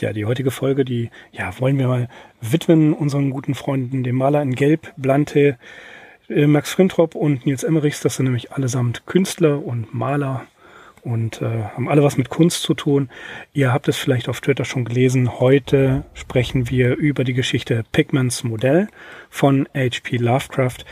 [0.00, 2.08] Ja, die heutige Folge, die ja, wollen wir mal
[2.40, 5.58] widmen unseren guten Freunden, dem Maler in Gelb, Blante,
[6.28, 8.00] äh, Max Frintrop und Nils Emmerichs.
[8.00, 10.46] Das sind nämlich allesamt Künstler und Maler
[11.02, 13.08] und äh, haben alle was mit Kunst zu tun.
[13.52, 15.38] Ihr habt es vielleicht auf Twitter schon gelesen.
[15.38, 18.88] Heute sprechen wir über die Geschichte Pigments Modell
[19.30, 20.16] von H.P.
[20.16, 20.84] Lovecraft.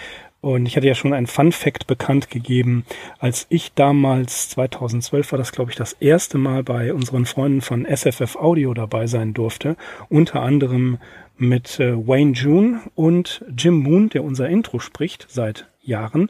[0.44, 2.84] Und ich hatte ja schon einen Fun Fact bekannt gegeben,
[3.18, 7.86] als ich damals 2012 war das glaube ich das erste Mal bei unseren Freunden von
[7.86, 9.74] SFF Audio dabei sein durfte,
[10.10, 10.98] unter anderem
[11.38, 16.28] mit äh, Wayne June und Jim Moon, der unser Intro spricht seit Jahren.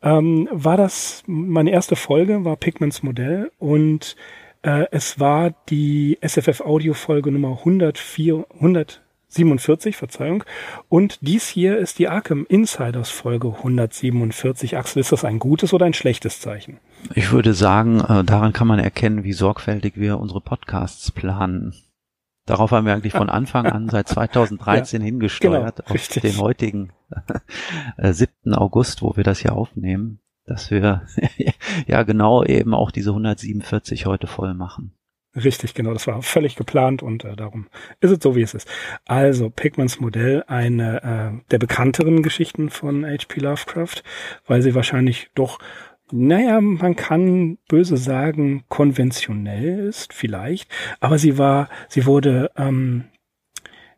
[0.00, 4.14] Ähm, war das meine erste Folge, war Pigments Modell und
[4.62, 10.44] äh, es war die SFF Audio Folge Nummer 104, 100 47, Verzeihung.
[10.88, 14.76] Und dies hier ist die Arkham Insiders Folge 147.
[14.76, 16.78] Axel, ist das ein gutes oder ein schlechtes Zeichen?
[17.14, 21.74] Ich würde sagen, äh, daran kann man erkennen, wie sorgfältig wir unsere Podcasts planen.
[22.46, 26.92] Darauf haben wir eigentlich von Anfang an seit 2013 ja, hingesteuert, genau, auf den heutigen
[27.96, 28.54] äh, 7.
[28.54, 31.06] August, wo wir das hier aufnehmen, dass wir
[31.86, 34.92] ja genau eben auch diese 147 heute voll machen.
[35.36, 35.92] Richtig, genau.
[35.92, 37.68] Das war völlig geplant und äh, darum
[38.00, 38.68] ist es so, wie es ist.
[39.06, 41.02] Also Pigments Modell, eine
[41.38, 43.40] äh, der bekannteren Geschichten von H.P.
[43.40, 44.02] Lovecraft,
[44.46, 45.60] weil sie wahrscheinlich doch,
[46.10, 50.68] naja, man kann böse sagen, konventionell ist, vielleicht.
[50.98, 53.04] Aber sie war, sie wurde ähm,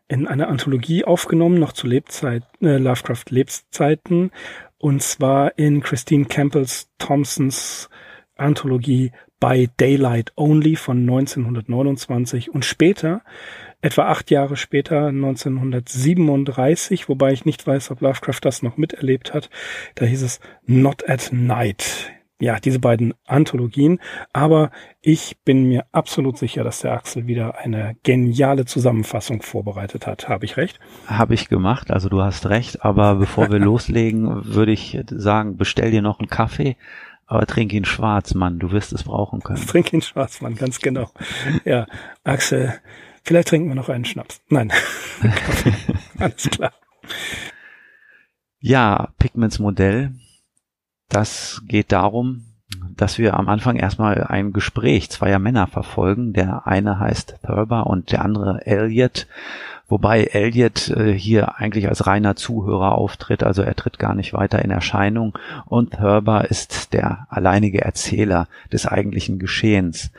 [0.07, 4.29] in einer Anthologie aufgenommen, noch zu Lebzeit, äh, Lovecraft Lebzeiten,
[4.77, 7.89] und zwar in Christine Campbells Thompsons
[8.35, 9.11] Anthologie
[9.43, 13.23] By Daylight Only von 1929 und später,
[13.81, 19.49] etwa acht Jahre später, 1937, wobei ich nicht weiß, ob Lovecraft das noch miterlebt hat,
[19.95, 22.13] da hieß es Not at Night.
[22.39, 23.99] Ja, diese beiden Anthologien.
[24.31, 30.29] Aber ich bin mir absolut sicher, dass der Axel wieder eine geniale Zusammenfassung vorbereitet hat.
[30.29, 30.79] Habe ich recht?
[31.07, 32.85] Habe ich gemacht, also du hast recht.
[32.85, 36.77] Aber bevor wir loslegen, würde ich sagen, bestell dir noch einen Kaffee
[37.33, 39.65] aber trink ihn schwarz, Mann, du wirst es brauchen können.
[39.67, 41.09] Trink ihn schwarz, Mann, ganz genau.
[41.65, 41.87] Ja,
[42.23, 42.73] Axel,
[43.23, 44.41] vielleicht trinken wir noch einen Schnaps.
[44.49, 44.71] Nein,
[46.19, 46.73] alles klar.
[48.59, 50.13] Ja, Pigments Modell,
[51.09, 52.45] das geht darum,
[52.95, 56.33] dass wir am Anfang erstmal ein Gespräch zweier Männer verfolgen.
[56.33, 59.27] Der eine heißt Thurber und der andere Elliot
[59.87, 64.63] wobei Elliot äh, hier eigentlich als reiner Zuhörer auftritt, also er tritt gar nicht weiter
[64.63, 70.11] in Erscheinung und Thurber ist der alleinige Erzähler des eigentlichen Geschehens.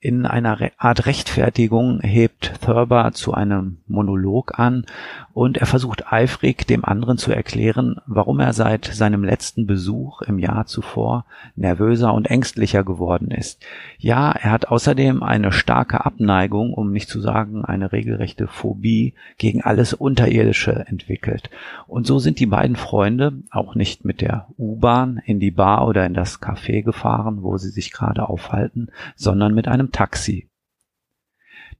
[0.00, 4.86] In einer Art Rechtfertigung hebt Thurber zu einem Monolog an
[5.34, 10.38] und er versucht eifrig dem anderen zu erklären, warum er seit seinem letzten Besuch im
[10.38, 11.24] Jahr zuvor
[11.56, 13.60] nervöser und ängstlicher geworden ist.
[13.98, 19.62] Ja, er hat außerdem eine starke Abneigung, um nicht zu sagen eine regelrechte Phobie gegen
[19.62, 21.50] alles Unterirdische entwickelt.
[21.88, 26.06] Und so sind die beiden Freunde auch nicht mit der U-Bahn in die Bar oder
[26.06, 30.48] in das Café gefahren, wo sie sich gerade aufhalten, sondern mit einem Taxi.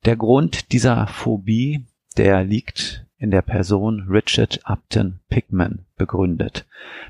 [0.04, 1.86] Der Grund dieser Phobie,
[2.16, 6.66] der liegt in der Person Richard Upton Pickman begründet.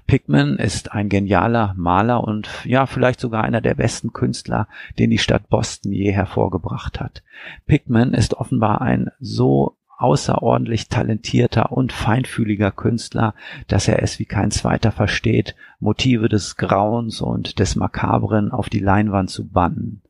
[0.06, 5.19] Pickman ist ein genialer Maler und ja, vielleicht sogar einer der besten Künstler, den die
[5.19, 7.22] Stadt Boston je hervorgebracht hat.
[7.66, 13.34] Pickman ist offenbar ein so außerordentlich talentierter und feinfühliger Künstler,
[13.66, 18.78] dass er es wie kein zweiter versteht, Motive des Grauens und des Makabren auf die
[18.78, 20.03] Leinwand zu bannen.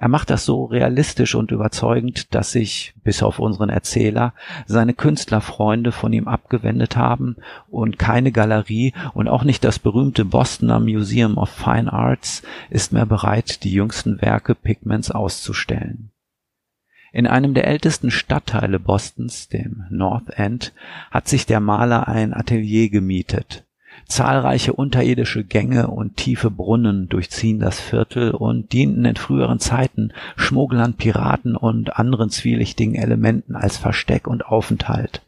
[0.00, 4.32] Er macht das so realistisch und überzeugend, dass sich, bis auf unseren Erzähler,
[4.64, 7.36] seine Künstlerfreunde von ihm abgewendet haben
[7.68, 13.04] und keine Galerie und auch nicht das berühmte Bostoner Museum of Fine Arts ist mehr
[13.04, 16.10] bereit, die jüngsten Werke Pigments auszustellen.
[17.12, 20.72] In einem der ältesten Stadtteile Bostons, dem North End,
[21.10, 23.66] hat sich der Maler ein Atelier gemietet.
[24.10, 30.94] Zahlreiche unterirdische Gänge und tiefe Brunnen durchziehen das Viertel und dienten in früheren Zeiten Schmugglern,
[30.94, 35.22] Piraten und anderen zwielichtigen Elementen als Versteck und Aufenthalt.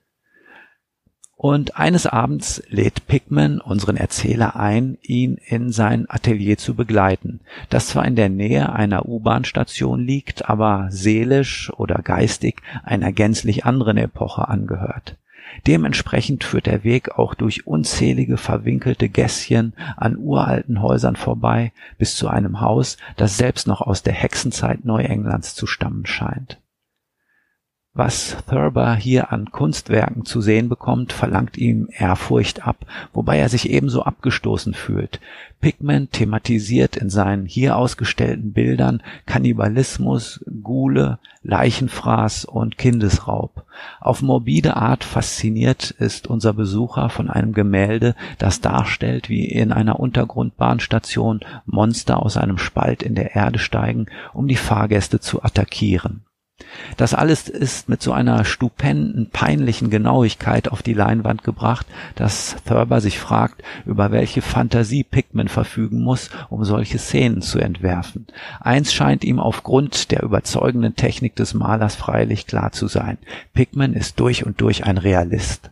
[1.36, 7.88] Und eines Abends lädt Pickman unseren Erzähler ein, ihn in sein Atelier zu begleiten, das
[7.88, 14.46] zwar in der Nähe einer U-Bahn-Station liegt, aber seelisch oder geistig einer gänzlich anderen Epoche
[14.46, 15.16] angehört.
[15.66, 22.28] Dementsprechend führt der Weg auch durch unzählige verwinkelte Gässchen an uralten Häusern vorbei bis zu
[22.28, 26.58] einem Haus, das selbst noch aus der Hexenzeit Neuenglands zu stammen scheint.
[27.94, 33.68] Was Thurber hier an Kunstwerken zu sehen bekommt, verlangt ihm Ehrfurcht ab, wobei er sich
[33.68, 35.20] ebenso abgestoßen fühlt.
[35.60, 43.66] Pigment thematisiert in seinen hier ausgestellten Bildern Kannibalismus, Gule, Leichenfraß und Kindesraub.
[44.00, 50.00] Auf morbide Art fasziniert ist unser Besucher von einem Gemälde, das darstellt, wie in einer
[50.00, 56.24] Untergrundbahnstation Monster aus einem Spalt in der Erde steigen, um die Fahrgäste zu attackieren.
[56.96, 63.00] Das alles ist mit so einer stupenden, peinlichen Genauigkeit auf die Leinwand gebracht, dass Thurber
[63.00, 68.26] sich fragt, über welche Fantasie Pickman verfügen muss, um solche Szenen zu entwerfen.
[68.60, 73.18] Eins scheint ihm aufgrund der überzeugenden Technik des Malers freilich klar zu sein.
[73.54, 75.70] Pickman ist durch und durch ein Realist.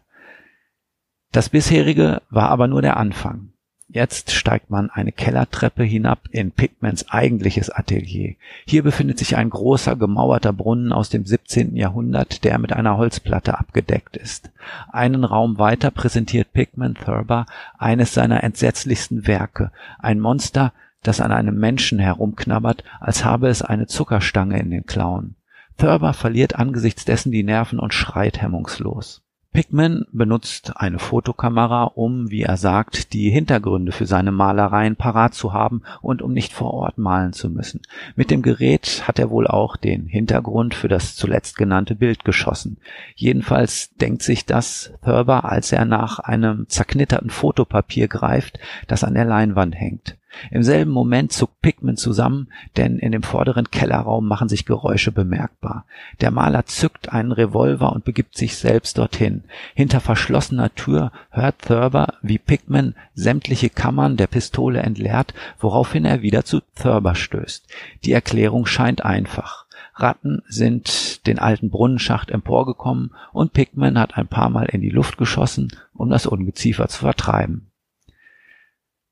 [1.33, 3.53] Das bisherige war aber nur der Anfang.
[3.93, 8.37] Jetzt steigt man eine Kellertreppe hinab in Pigments eigentliches Atelier.
[8.65, 11.75] Hier befindet sich ein großer gemauerter Brunnen aus dem 17.
[11.75, 14.51] Jahrhundert, der mit einer Holzplatte abgedeckt ist.
[14.93, 17.47] Einen Raum weiter präsentiert Pigment Thurber
[17.79, 20.73] eines seiner entsetzlichsten Werke, ein Monster,
[21.03, 25.35] das an einem Menschen herumknabbert, als habe es eine Zuckerstange in den Klauen.
[25.79, 29.23] Thurber verliert angesichts dessen die Nerven und schreit hemmungslos.
[29.53, 35.53] Pickman benutzt eine Fotokamera, um, wie er sagt, die Hintergründe für seine Malereien parat zu
[35.53, 37.83] haben und um nicht vor Ort malen zu müssen.
[38.15, 42.77] Mit dem Gerät hat er wohl auch den Hintergrund für das zuletzt genannte Bild geschossen.
[43.17, 49.25] Jedenfalls denkt sich das Thurber, als er nach einem zerknitterten Fotopapier greift, das an der
[49.25, 50.17] Leinwand hängt.
[50.51, 55.85] Im selben Moment zuckt Pickman zusammen, denn in dem vorderen Kellerraum machen sich Geräusche bemerkbar.
[56.21, 59.45] Der Maler zückt einen Revolver und begibt sich selbst dorthin.
[59.75, 66.45] Hinter verschlossener Tür hört Thurber, wie Pickman sämtliche Kammern der Pistole entleert, woraufhin er wieder
[66.45, 67.67] zu Thurber stößt.
[68.05, 69.67] Die Erklärung scheint einfach.
[69.95, 75.19] Ratten sind den alten Brunnenschacht emporgekommen und Pickman hat ein paar Mal in die Luft
[75.19, 77.70] geschossen, um das Ungeziefer zu vertreiben.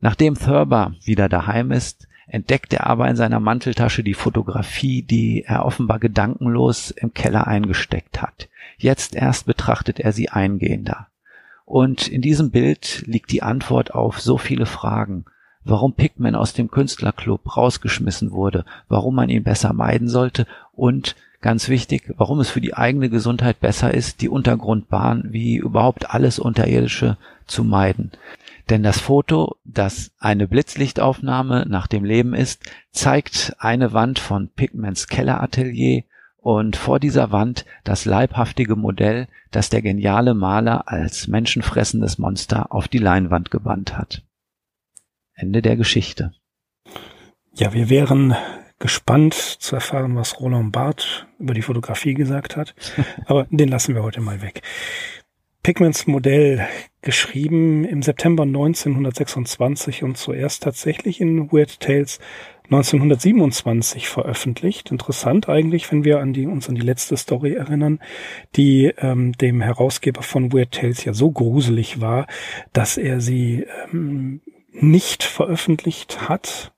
[0.00, 5.65] Nachdem Thurber wieder daheim ist, entdeckt er aber in seiner Manteltasche die Fotografie, die er
[5.65, 8.49] offenbar gedankenlos im Keller eingesteckt hat.
[8.77, 11.09] Jetzt erst betrachtet er sie eingehender.
[11.65, 15.25] Und in diesem Bild liegt die Antwort auf so viele Fragen.
[15.65, 21.69] Warum Pigman aus dem Künstlerclub rausgeschmissen wurde, warum man ihn besser meiden sollte und ganz
[21.69, 27.19] wichtig, warum es für die eigene Gesundheit besser ist, die Untergrundbahn wie überhaupt alles Unterirdische
[27.47, 28.12] zu meiden.
[28.70, 35.09] Denn das Foto, das eine Blitzlichtaufnahme nach dem Leben ist, zeigt eine Wand von Pigments
[35.09, 36.03] Kelleratelier
[36.37, 42.88] und vor dieser Wand das leibhaftige Modell, das der geniale Maler als menschenfressendes Monster auf
[42.88, 44.23] die Leinwand gebannt hat.
[45.35, 46.32] Ende der Geschichte.
[47.55, 48.37] Ja, wir wären
[48.79, 52.75] gespannt zu erfahren, was Roland Barth über die Fotografie gesagt hat,
[53.26, 54.62] aber den lassen wir heute mal weg.
[55.62, 56.67] Pigments Modell
[57.03, 62.19] geschrieben im September 1926 und zuerst tatsächlich in Weird Tales
[62.65, 64.91] 1927 veröffentlicht.
[64.91, 67.99] Interessant eigentlich, wenn wir an die, uns an die letzte Story erinnern,
[68.56, 72.27] die ähm, dem Herausgeber von Weird Tales ja so gruselig war,
[72.73, 76.75] dass er sie ähm, nicht veröffentlicht hat.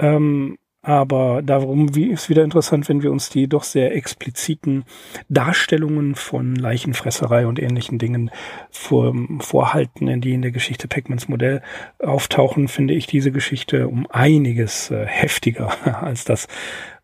[0.00, 4.84] Ähm, aber darum ist wieder interessant, wenn wir uns die doch sehr expliziten
[5.30, 8.30] Darstellungen von Leichenfresserei und ähnlichen Dingen
[8.70, 11.62] vor, vorhalten, in die in der Geschichte Pac-Mans Modell
[12.00, 15.72] auftauchen, finde ich diese Geschichte um einiges äh, heftiger
[16.02, 16.48] als das,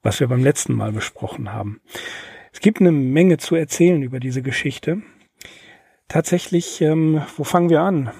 [0.02, 1.80] was wir beim letzten Mal besprochen haben.
[2.52, 5.00] Es gibt eine Menge zu erzählen über diese Geschichte.
[6.06, 8.10] Tatsächlich, ähm, wo fangen wir an?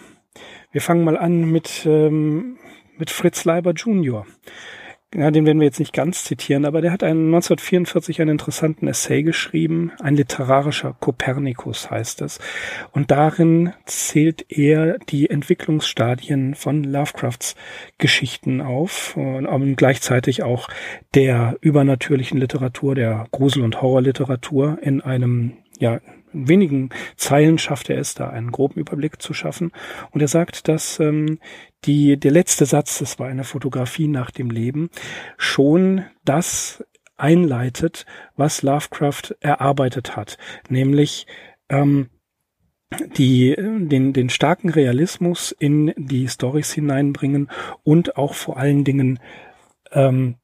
[0.73, 2.57] Wir fangen mal an mit, ähm,
[2.97, 4.25] mit Fritz Leiber Jr
[5.13, 8.87] ja, den werden wir jetzt nicht ganz zitieren, aber der hat einen 1944 einen interessanten
[8.87, 12.39] Essay geschrieben, ein literarischer Kopernikus heißt es.
[12.93, 17.57] Und darin zählt er die Entwicklungsstadien von Lovecrafts
[17.99, 20.69] Geschichten auf und gleichzeitig auch
[21.15, 25.99] der übernatürlichen Literatur, der Grusel- und Horrorliteratur in einem ja,
[26.33, 29.73] in wenigen Zeilen schafft er es, da einen groben Überblick zu schaffen.
[30.11, 31.39] Und er sagt, dass ähm,
[31.85, 34.91] die, der letzte Satz, das war eine Fotografie nach dem Leben,
[35.39, 36.85] schon das
[37.17, 38.07] einleitet,
[38.37, 41.27] was Lovecraft erarbeitet hat, nämlich
[41.69, 42.09] ähm,
[43.17, 47.49] die den den starken Realismus in die Stories hineinbringen
[47.85, 49.21] und auch vor allen Dingen
[49.93, 50.40] ähm,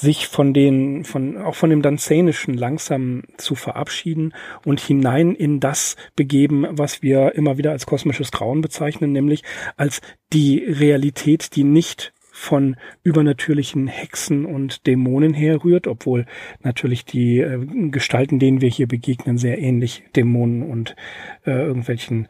[0.00, 5.96] sich von den, von, auch von dem Danzänischen langsam zu verabschieden und hinein in das
[6.16, 9.42] begeben, was wir immer wieder als kosmisches Grauen bezeichnen, nämlich
[9.76, 10.00] als
[10.32, 16.24] die Realität, die nicht von übernatürlichen Hexen und Dämonen herrührt, obwohl
[16.62, 17.58] natürlich die äh,
[17.90, 20.96] Gestalten, denen wir hier begegnen, sehr ähnlich Dämonen und
[21.44, 22.28] äh, irgendwelchen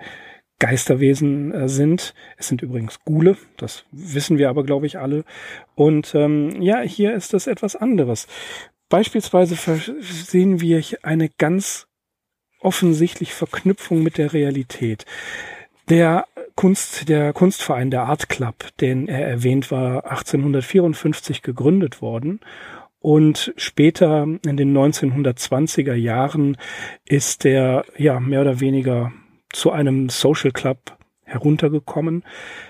[0.60, 2.14] Geisterwesen äh, sind.
[2.36, 5.24] Es sind übrigens Gule, das wissen wir aber, glaube ich, alle.
[5.74, 8.28] Und ähm, ja, hier ist das etwas anderes.
[8.88, 9.56] Beispielsweise
[10.00, 11.88] sehen wir eine ganz
[12.60, 15.06] offensichtlich Verknüpfung mit der Realität.
[15.88, 22.40] Der Kunst, der Kunstverein, der Art Club, den er erwähnt, war 1854 gegründet worden.
[23.00, 26.58] Und später in den 1920er Jahren
[27.06, 29.10] ist der, ja, mehr oder weniger
[29.52, 32.25] zu einem Social Club heruntergekommen.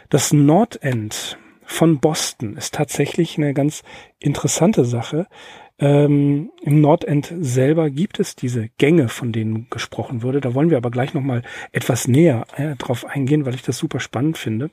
[0.08, 3.82] Das Nordend von Boston ist tatsächlich eine ganz
[4.18, 5.26] interessante Sache.
[5.78, 10.40] Ähm, Im Nordend selber gibt es diese Gänge, von denen gesprochen wurde.
[10.40, 13.98] Da wollen wir aber gleich nochmal etwas näher äh, drauf eingehen, weil ich das super
[13.98, 14.70] spannend finde.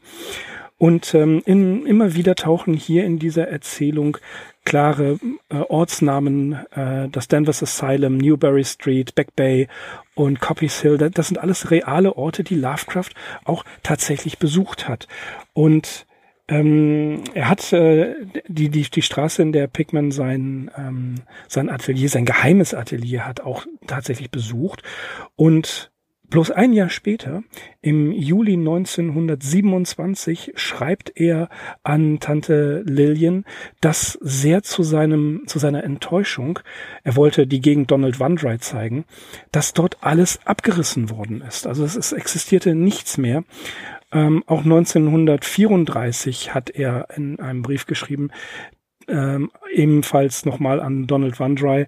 [0.77, 4.17] Und ähm, in, immer wieder tauchen hier in dieser Erzählung
[4.63, 5.19] klare
[5.49, 9.67] äh, Ortsnamen, äh, das Danvers Asylum, Newberry Street, Back Bay
[10.13, 10.97] und Copies Hill.
[10.97, 13.11] Das sind alles reale Orte, die Lovecraft
[13.45, 15.07] auch tatsächlich besucht hat.
[15.53, 16.05] Und
[16.49, 18.15] ähm, er hat äh,
[18.47, 21.15] die, die, die Straße, in der Pickman sein, ähm,
[21.47, 24.83] sein Atelier, sein geheimes Atelier hat, auch tatsächlich besucht.
[25.35, 25.91] Und
[26.29, 27.43] bloß ein Jahr später,
[27.81, 31.49] im Juli 1927, schreibt er
[31.83, 33.45] an Tante Lillian,
[33.81, 36.59] dass sehr zu seinem, zu seiner Enttäuschung,
[37.03, 39.05] er wollte die Gegend Donald Wandrei zeigen,
[39.51, 41.67] dass dort alles abgerissen worden ist.
[41.67, 43.43] Also es, es existierte nichts mehr.
[44.11, 48.31] Ähm, auch 1934 hat er in einem Brief geschrieben,
[49.07, 51.87] ähm, ebenfalls nochmal an Donald Wandrei,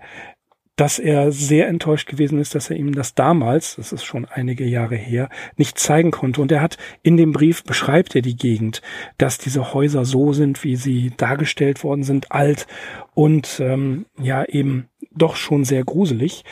[0.79, 4.63] dass er sehr enttäuscht gewesen ist, dass er ihm das damals, das ist schon einige
[4.63, 6.41] Jahre her, nicht zeigen konnte.
[6.41, 8.81] Und er hat in dem Brief beschreibt er die Gegend,
[9.17, 12.65] dass diese Häuser so sind, wie sie dargestellt worden sind, alt
[13.13, 16.45] und ähm, ja eben doch schon sehr gruselig.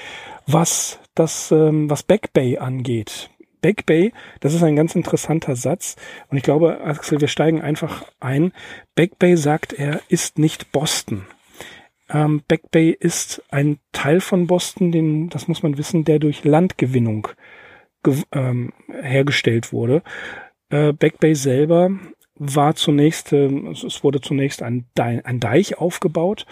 [0.45, 3.29] Was das, ähm, was Back Bay angeht,
[3.61, 5.95] Back Bay, das ist ein ganz interessanter Satz.
[6.29, 8.51] Und ich glaube, Axel, wir steigen einfach ein.
[8.93, 11.25] Back Bay sagt er, ist nicht Boston.
[12.09, 16.43] Ähm, Back Bay ist ein Teil von Boston, den, das muss man wissen, der durch
[16.43, 17.27] Landgewinnung
[18.31, 20.03] ähm, hergestellt wurde.
[20.69, 21.91] Äh, Back Bay selber
[22.35, 26.45] war zunächst, äh, es wurde zunächst ein, Deich, ein Deich aufgebaut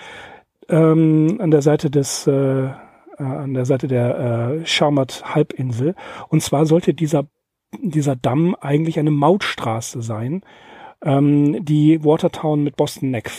[0.68, 2.70] ähm, an der Seite des äh,
[3.18, 5.96] äh, an der Seite der äh, Scharmat-Halbinsel.
[6.30, 7.28] Und zwar sollte dieser,
[7.82, 10.42] dieser Damm eigentlich eine Mautstraße sein,
[11.02, 13.30] ähm, die Watertown mit Boston Neck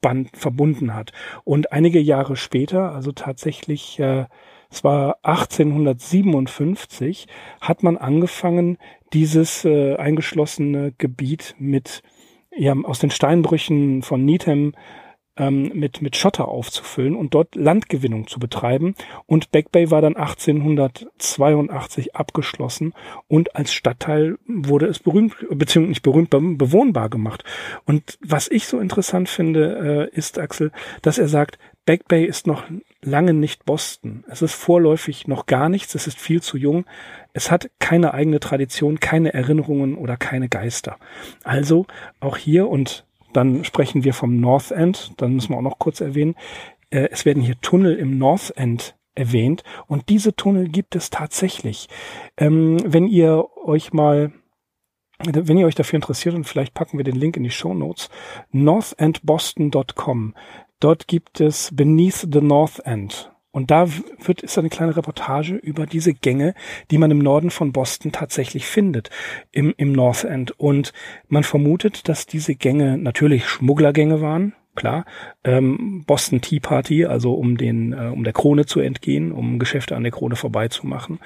[0.00, 1.12] verband, verbunden hat.
[1.44, 4.26] Und einige Jahre später, also tatsächlich, äh,
[4.70, 7.26] es war 1857,
[7.60, 8.76] hat man angefangen,
[9.12, 12.02] dieses äh, eingeschlossene Gebiet mit
[12.54, 14.74] ja, aus den Steinbrüchen von Needham
[15.38, 18.94] ähm, mit, mit Schotter aufzufüllen und dort Landgewinnung zu betreiben.
[19.26, 22.94] Und Back Bay war dann 1882 abgeschlossen
[23.28, 27.44] und als Stadtteil wurde es berühmt, beziehungsweise nicht berühmt, bewohnbar gemacht.
[27.84, 32.46] Und was ich so interessant finde, äh, ist, Axel, dass er sagt, Back Bay ist
[32.46, 32.64] noch
[33.00, 34.22] lange nicht Boston.
[34.28, 35.94] Es ist vorläufig noch gar nichts.
[35.94, 36.84] Es ist viel zu jung.
[37.32, 40.98] Es hat keine eigene Tradition, keine Erinnerungen oder keine Geister.
[41.44, 41.86] Also
[42.20, 46.00] auch hier und dann sprechen wir vom North End, dann müssen wir auch noch kurz
[46.00, 46.34] erwähnen.
[46.90, 51.88] Äh, es werden hier Tunnel im North End erwähnt und diese Tunnel gibt es tatsächlich.
[52.36, 54.32] Ähm, wenn ihr euch mal
[55.20, 58.08] wenn ihr euch dafür interessiert und vielleicht packen wir den Link in die Show Notes,
[58.52, 60.34] northandboston.com.
[60.78, 63.32] Dort gibt es Beneath the North End.
[63.58, 63.88] Und da
[64.22, 66.54] wird, ist eine kleine Reportage über diese Gänge,
[66.92, 69.10] die man im Norden von Boston tatsächlich findet,
[69.50, 70.52] im, im North End.
[70.60, 70.92] Und
[71.26, 75.06] man vermutet, dass diese Gänge natürlich Schmugglergänge waren, klar.
[75.42, 79.96] Ähm, Boston Tea Party, also um den, äh, um der Krone zu entgehen, um Geschäfte
[79.96, 81.18] an der Krone vorbeizumachen.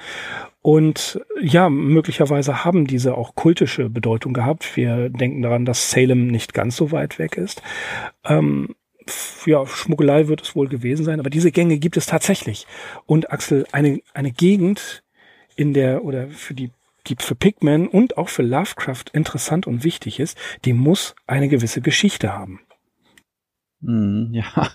[0.63, 4.75] Und ja, möglicherweise haben diese auch kultische Bedeutung gehabt.
[4.75, 7.61] Wir denken daran, dass Salem nicht ganz so weit weg ist.
[8.25, 8.73] Ähm,
[9.45, 12.67] ja, Schmuggelei wird es wohl gewesen sein, aber diese Gänge gibt es tatsächlich.
[13.05, 15.03] Und Axel, eine, eine Gegend,
[15.55, 16.71] in der, oder für die,
[17.07, 21.81] die für Pigman und auch für Lovecraft interessant und wichtig ist, die muss eine gewisse
[21.81, 22.61] Geschichte haben.
[23.81, 24.69] Mm, ja.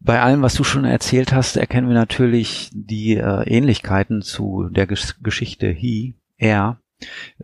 [0.00, 4.86] Bei allem, was du schon erzählt hast, erkennen wir natürlich die äh, Ähnlichkeiten zu der
[4.86, 6.80] Ges Geschichte He, er,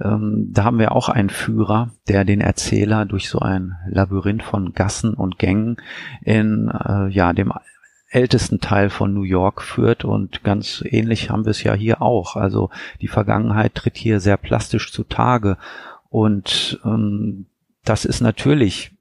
[0.00, 4.72] Ähm, da haben wir auch einen Führer, der den Erzähler durch so ein Labyrinth von
[4.72, 5.76] Gassen und Gängen
[6.22, 7.52] in äh, ja dem
[8.10, 12.34] ältesten Teil von New York führt und ganz ähnlich haben wir es ja hier auch.
[12.36, 15.56] Also die Vergangenheit tritt hier sehr plastisch zutage
[16.08, 17.46] und ähm,
[17.84, 18.92] das ist natürlich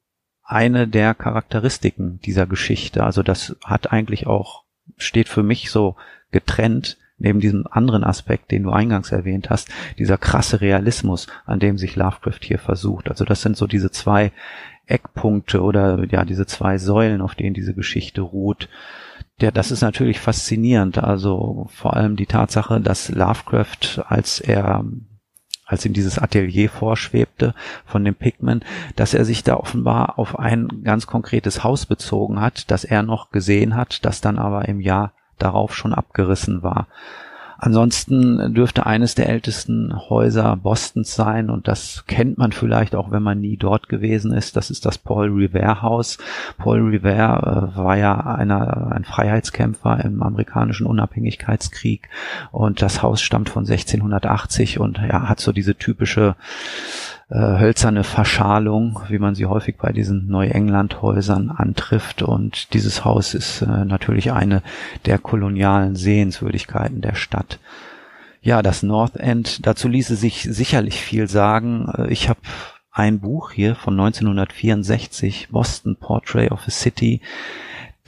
[0.44, 3.04] eine der Charakteristiken dieser Geschichte.
[3.04, 4.63] Also das hat eigentlich auch,
[4.98, 5.96] steht für mich so
[6.32, 11.78] getrennt neben diesem anderen Aspekt, den du eingangs erwähnt hast, dieser krasse Realismus, an dem
[11.78, 13.10] sich Lovecraft hier versucht.
[13.10, 14.32] Also das sind so diese zwei
[14.88, 18.70] Eckpunkte oder ja, diese zwei Säulen, auf denen diese Geschichte ruht.
[19.40, 20.98] Ja, das ist natürlich faszinierend.
[20.98, 24.84] Also vor allem die Tatsache, dass Lovecraft, als er
[25.70, 27.54] als ihm dieses Atelier vorschwebte
[27.86, 32.72] von dem Pigment, dass er sich da offenbar auf ein ganz konkretes Haus bezogen hat,
[32.72, 36.88] das er noch gesehen hat, das dann aber im Jahr darauf schon abgerissen war.
[37.62, 43.22] Ansonsten dürfte eines der ältesten Häuser Bostons sein und das kennt man vielleicht auch, wenn
[43.22, 44.55] man nie dort gewesen ist.
[44.55, 46.19] Das ist das Paul Revere Haus.
[46.58, 52.08] Paul Revere äh, war ja einer, ein Freiheitskämpfer im amerikanischen Unabhängigkeitskrieg
[52.53, 56.38] und das Haus stammt von 1680 und ja, hat so diese typische
[57.29, 62.21] äh, hölzerne Verschalung, wie man sie häufig bei diesen Neuengland-Häusern antrifft.
[62.24, 64.63] Und dieses Haus ist äh, natürlich eine
[65.05, 67.59] der kolonialen Sehenswürdigkeiten der Stadt.
[68.41, 71.91] Ja, das North End, dazu ließe sich sicherlich viel sagen.
[71.98, 72.39] Äh, ich habe
[72.91, 77.21] ein Buch hier von 1964, Boston Portrait of a City.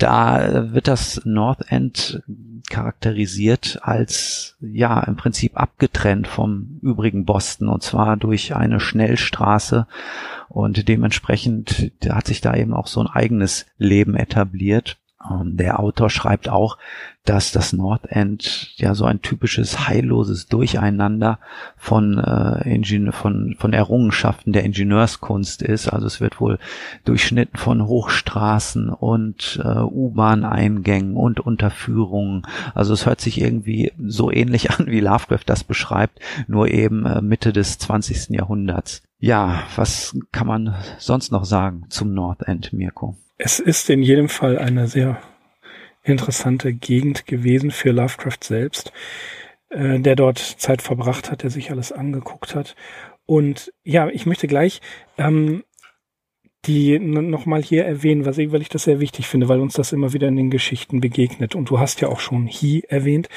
[0.02, 2.24] Da wird das North End
[2.72, 9.86] charakterisiert als ja im Prinzip abgetrennt vom übrigen Boston und zwar durch eine Schnellstraße
[10.50, 14.98] und dementsprechend hat sich da eben auch so ein eigenes Leben etabliert
[15.44, 16.78] der Autor schreibt auch,
[17.26, 21.38] dass das North End ja so ein typisches heilloses Durcheinander
[21.78, 25.88] von, äh, von, von Errungenschaften der Ingenieurskunst ist.
[25.90, 26.58] Also es wird wohl
[27.06, 32.48] durchschnitten von Hochstraßen und äh, U-Bahn-Eingängen und Unterführungen.
[32.74, 37.22] Also es hört sich irgendwie so ähnlich an, wie Lovecraft das beschreibt, nur eben äh,
[37.22, 38.30] Mitte des 20.
[38.30, 39.04] Jahrhunderts.
[39.20, 43.16] Ja, was kann man sonst noch sagen zum North End, Mirko?
[43.44, 45.20] Es ist in jedem Fall eine sehr
[46.04, 48.94] interessante Gegend gewesen für Lovecraft selbst,
[49.70, 52.76] äh, der dort Zeit verbracht hat, der sich alles angeguckt hat.
[53.26, 54.80] Und ja, ich möchte gleich
[55.18, 55.64] ähm,
[56.66, 60.28] die nochmal hier erwähnen, weil ich das sehr wichtig finde, weil uns das immer wieder
[60.28, 61.56] in den Geschichten begegnet.
[61.56, 63.30] Und du hast ja auch schon He erwähnt.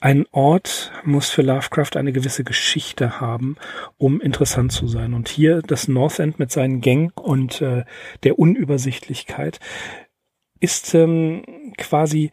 [0.00, 3.56] Ein Ort muss für Lovecraft eine gewisse Geschichte haben,
[3.98, 5.14] um interessant zu sein.
[5.14, 7.84] Und hier das North End mit seinen Gängen und äh,
[8.24, 9.60] der Unübersichtlichkeit
[10.58, 11.42] ist ähm,
[11.76, 12.32] quasi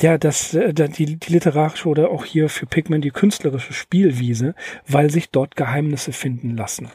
[0.00, 4.54] ja, das, äh, die, die literarische oder auch hier für Pigment die künstlerische Spielwiese,
[4.86, 6.90] weil sich dort Geheimnisse finden lassen.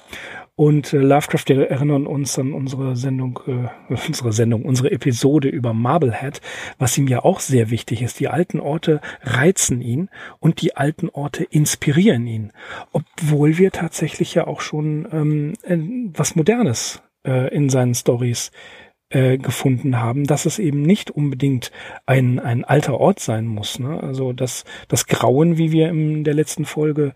[0.56, 5.74] Und äh, Lovecraft, wir erinnern uns an unsere Sendung, äh, unsere Sendung, unsere Episode über
[5.74, 6.42] Marblehead,
[6.78, 8.20] was ihm ja auch sehr wichtig ist.
[8.20, 12.52] Die alten Orte reizen ihn und die alten Orte inspirieren ihn.
[12.92, 15.08] Obwohl wir tatsächlich ja auch schon
[15.66, 18.52] ähm, was Modernes äh, in seinen Stories
[19.14, 21.72] äh, gefunden haben, dass es eben nicht unbedingt
[22.06, 23.80] ein, ein alter Ort sein muss.
[23.80, 24.02] Ne?
[24.02, 27.14] Also das, das Grauen, wie wir in der letzten Folge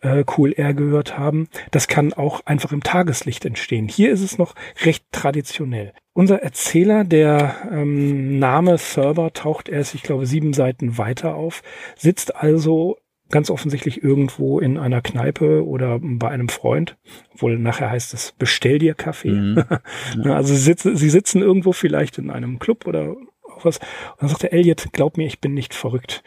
[0.00, 3.88] äh, Cool Air gehört haben, das kann auch einfach im Tageslicht entstehen.
[3.88, 4.54] Hier ist es noch
[4.84, 5.92] recht traditionell.
[6.12, 11.62] Unser Erzähler, der ähm, Name Thurber taucht erst, ich glaube, sieben Seiten weiter auf,
[11.96, 12.96] sitzt also
[13.30, 16.96] ganz offensichtlich irgendwo in einer Kneipe oder bei einem Freund.
[17.34, 19.30] Obwohl nachher heißt es, bestell dir Kaffee.
[19.30, 19.64] Mhm.
[20.24, 23.16] Also sie sitzen, sie sitzen irgendwo vielleicht in einem Club oder
[23.54, 23.78] auch was.
[23.78, 26.22] Und dann sagt der Elliot, glaub mir, ich bin nicht verrückt.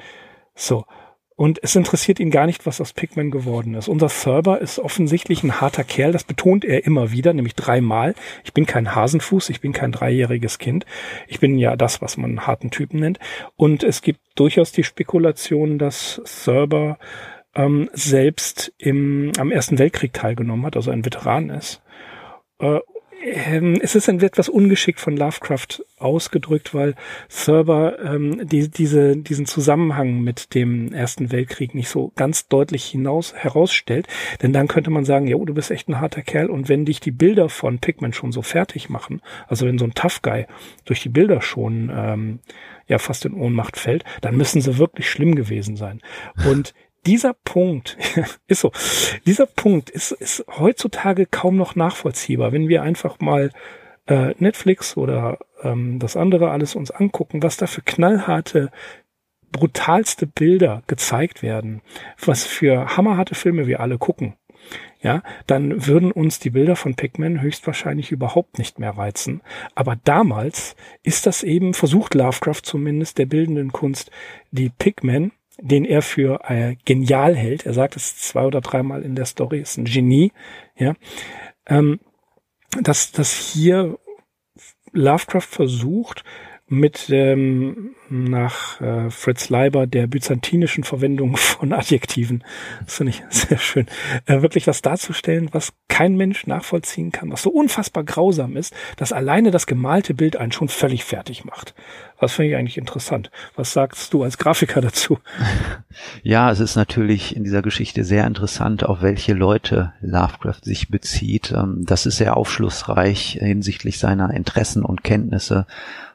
[0.56, 0.86] So.
[1.40, 3.88] Und es interessiert ihn gar nicht, was aus Pigman geworden ist.
[3.88, 8.14] Unser Thurber ist offensichtlich ein harter Kerl, das betont er immer wieder, nämlich dreimal.
[8.44, 10.86] Ich bin kein Hasenfuß, ich bin kein dreijähriges Kind.
[11.30, 13.20] Ich bin ja das, was man einen harten Typen nennt.
[13.56, 17.00] Und es gibt durchaus die Spekulation, dass Thurber
[17.56, 21.82] ähm, selbst im, am Ersten Weltkrieg teilgenommen hat, also ein Veteran ist.
[22.60, 22.82] Äh,
[23.30, 26.96] ähm, es ist ein etwas ungeschickt von Lovecraft ausgedrückt, weil
[27.30, 33.34] Thurber ähm, die, diese, diesen Zusammenhang mit dem Ersten Weltkrieg nicht so ganz deutlich hinaus
[33.34, 34.08] herausstellt.
[34.42, 36.50] Denn dann könnte man sagen, ja, du bist echt ein harter Kerl.
[36.50, 39.94] Und wenn dich die Bilder von Pigment schon so fertig machen, also wenn so ein
[39.94, 40.46] Tough Guy
[40.86, 42.40] durch die Bilder schon ähm,
[42.88, 46.02] ja fast in Ohnmacht fällt, dann müssen sie wirklich schlimm gewesen sein.
[46.50, 46.74] Und
[47.06, 47.98] dieser Punkt,
[48.48, 48.72] ist so,
[49.26, 53.52] dieser Punkt ist, ist heutzutage kaum noch nachvollziehbar, wenn wir einfach mal
[54.08, 58.72] äh, Netflix oder ähm, das andere alles uns angucken, was da für knallharte,
[59.52, 61.82] brutalste Bilder gezeigt werden,
[62.24, 64.36] was für hammerharte Filme wir alle gucken.
[65.02, 69.42] ja, dann würden uns die Bilder von Pigman höchstwahrscheinlich überhaupt nicht mehr reizen.
[69.74, 74.12] Aber damals ist das eben, versucht Lovecraft zumindest der bildenden Kunst,
[74.52, 75.32] die Pigman,
[75.62, 79.60] den er für äh, genial hält, er sagt es zwei oder dreimal in der Story,
[79.60, 80.32] ist ein Genie,
[80.76, 80.94] ja,
[81.68, 82.00] ähm,
[82.82, 83.98] dass, dass hier
[84.92, 86.24] Lovecraft versucht,
[86.70, 92.44] mit ähm, nach äh, Fritz Leiber der byzantinischen Verwendung von Adjektiven.
[92.86, 93.88] Das finde ich sehr schön.
[94.26, 99.12] Äh, wirklich was darzustellen, was kein Mensch nachvollziehen kann, was so unfassbar grausam ist, dass
[99.12, 101.74] alleine das gemalte Bild einen schon völlig fertig macht.
[102.20, 103.32] Das finde ich eigentlich interessant.
[103.56, 105.20] Was sagst du als Grafiker dazu?
[106.24, 111.52] Ja, es ist natürlich in dieser Geschichte sehr interessant, auf welche Leute Lovecraft sich bezieht.
[111.52, 115.66] Ähm, das ist sehr aufschlussreich hinsichtlich seiner Interessen und Kenntnisse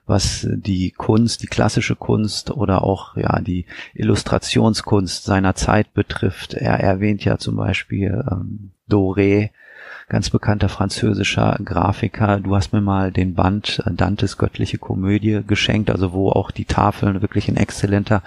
[0.07, 6.55] was die Kunst, die klassische Kunst oder auch ja die Illustrationskunst seiner Zeit betrifft.
[6.55, 9.51] Er erwähnt ja zum Beispiel ähm, Doré,
[10.09, 12.41] ganz bekannter französischer Grafiker.
[12.41, 16.67] Du hast mir mal den Band äh, Dantes göttliche Komödie geschenkt, also wo auch die
[16.67, 18.23] Tafeln wirklich in exzellenter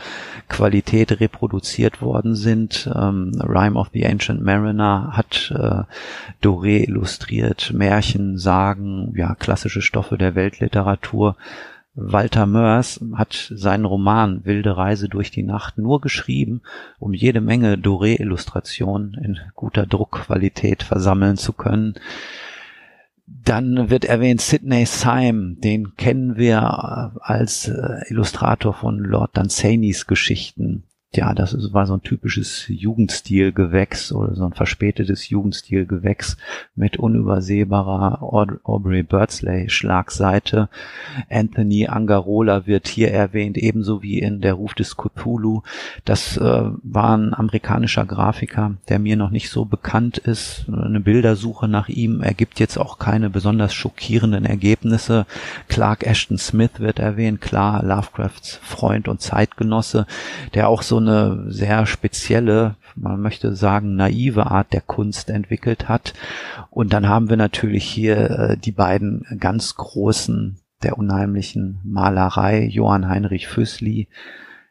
[0.50, 2.90] Qualität reproduziert worden sind.
[2.94, 5.84] Ähm, Rhyme of the Ancient Mariner hat äh,
[6.44, 11.36] Doré illustriert, Märchen, Sagen, ja, klassische Stoffe der Weltliteratur.
[12.00, 16.62] Walter Mörs hat seinen Roman Wilde Reise durch die Nacht nur geschrieben,
[17.00, 21.96] um jede Menge Doré-Illustrationen in guter Druckqualität versammeln zu können.
[23.26, 30.84] Dann wird erwähnt Sidney Syme, den kennen wir als äh, Illustrator von Lord Dunsany's Geschichten
[31.18, 36.38] ja, das war so ein typisches Jugendstilgewächs oder so ein verspätetes Jugendstilgewächs
[36.76, 40.70] mit unübersehbarer Aubrey Birdsley Schlagseite.
[41.30, 45.64] Anthony Angarola wird hier erwähnt, ebenso wie in Der Ruf des Cthulhu.
[46.06, 50.66] Das äh, war ein amerikanischer Grafiker, der mir noch nicht so bekannt ist.
[50.72, 55.26] Eine Bildersuche nach ihm ergibt jetzt auch keine besonders schockierenden Ergebnisse.
[55.68, 60.06] Clark Ashton Smith wird erwähnt, klar, Lovecrafts Freund und Zeitgenosse,
[60.54, 66.13] der auch so eine sehr spezielle, man möchte sagen, naive Art der Kunst entwickelt hat.
[66.70, 73.08] Und dann haben wir natürlich hier äh, die beiden ganz großen der unheimlichen Malerei, Johann
[73.08, 74.08] Heinrich Füssli,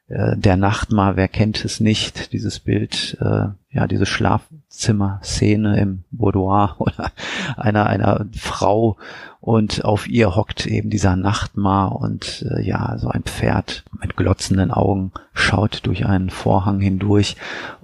[0.08, 6.76] äh, der Nachtmar, wer kennt es nicht, dieses Bild, äh, ja, diese Schlafzimmer-Szene im Boudoir
[6.78, 7.10] oder
[7.56, 8.96] einer, einer Frau
[9.40, 14.70] und auf ihr hockt eben dieser Nachtmar und äh, ja, so ein Pferd mit glotzenden
[14.70, 17.36] Augen schaut durch einen Vorhang hindurch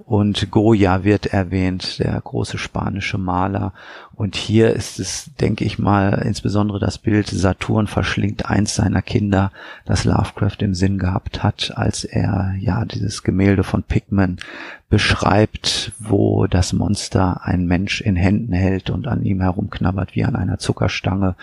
[0.05, 3.73] und Goya wird erwähnt, der große spanische Maler.
[4.15, 9.51] Und hier ist es, denke ich mal, insbesondere das Bild Saturn verschlingt eins seiner Kinder,
[9.85, 14.37] das Lovecraft im Sinn gehabt hat, als er ja dieses Gemälde von Pigman
[14.89, 20.35] beschreibt, wo das Monster ein Mensch in Händen hält und an ihm herumknabbert wie an
[20.35, 21.35] einer Zuckerstange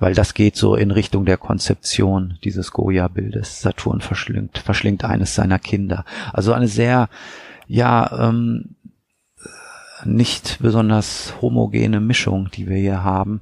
[0.00, 3.60] weil das geht so in Richtung der Konzeption dieses Goya-Bildes.
[3.60, 6.06] Saturn verschlingt, verschlingt eines seiner Kinder.
[6.32, 7.10] Also eine sehr
[7.70, 8.74] ja ähm,
[10.04, 13.40] nicht besonders homogene Mischung, die wir hier haben.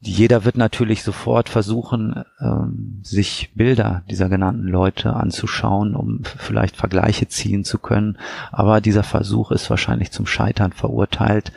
[0.00, 7.28] Jeder wird natürlich sofort versuchen, ähm, sich Bilder dieser genannten Leute anzuschauen, um vielleicht Vergleiche
[7.28, 8.18] ziehen zu können.
[8.52, 11.52] Aber dieser Versuch ist wahrscheinlich zum Scheitern verurteilt.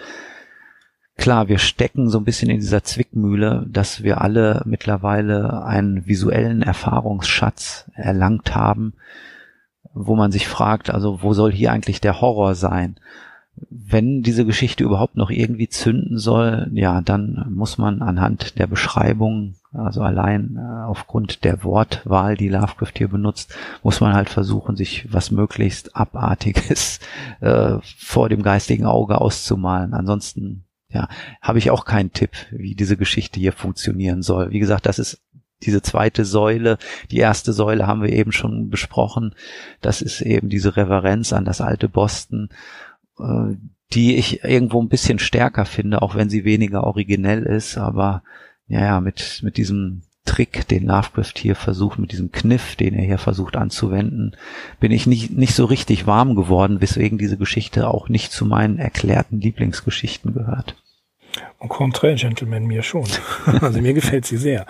[1.18, 6.62] Klar, wir stecken so ein bisschen in dieser Zwickmühle, dass wir alle mittlerweile einen visuellen
[6.62, 8.94] Erfahrungsschatz erlangt haben,
[10.06, 12.98] wo man sich fragt, also wo soll hier eigentlich der Horror sein?
[13.70, 19.56] Wenn diese Geschichte überhaupt noch irgendwie zünden soll, ja, dann muss man anhand der Beschreibung,
[19.74, 25.12] also allein äh, aufgrund der Wortwahl, die Lovecraft hier benutzt, muss man halt versuchen, sich
[25.12, 27.00] was möglichst Abartiges
[27.40, 29.94] äh, vor dem geistigen Auge auszumalen.
[29.94, 31.10] Ansonsten ja,
[31.42, 34.52] habe ich auch keinen Tipp, wie diese Geschichte hier funktionieren soll.
[34.52, 35.22] Wie gesagt, das ist
[35.64, 36.78] diese zweite Säule,
[37.12, 39.34] die erste Säule haben wir eben schon besprochen.
[39.82, 42.50] Das ist eben diese Reverenz an das alte Boston,
[43.20, 43.56] äh,
[43.94, 47.78] die ich irgendwo ein bisschen stärker finde, auch wenn sie weniger originell ist.
[47.78, 48.24] Aber
[48.68, 53.18] ja, mit, mit diesem Trick, den Lovecraft hier versucht, mit diesem Kniff, den er hier
[53.18, 54.36] versucht anzuwenden,
[54.80, 58.78] bin ich nicht, nicht so richtig warm geworden, weswegen diese Geschichte auch nicht zu meinen
[58.78, 60.76] erklärten Lieblingsgeschichten gehört.
[61.60, 63.08] Au contraire, Gentleman, mir schon.
[63.62, 64.66] also mir gefällt sie sehr.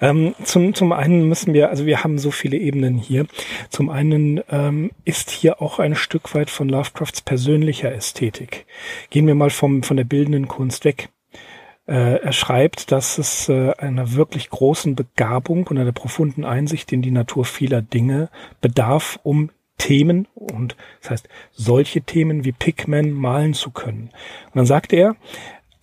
[0.00, 3.26] Ähm, zum, zum einen müssen wir, also wir haben so viele Ebenen hier.
[3.70, 8.66] Zum einen ähm, ist hier auch ein Stück weit von Lovecrafts persönlicher Ästhetik.
[9.10, 11.08] Gehen wir mal vom, von der bildenden Kunst weg.
[11.86, 17.00] Äh, er schreibt, dass es äh, einer wirklich großen Begabung und einer profunden Einsicht in
[17.00, 18.28] die Natur vieler Dinge
[18.60, 24.10] bedarf, um Themen und das heißt solche Themen wie Pigman malen zu können.
[24.46, 25.16] Und dann sagt er,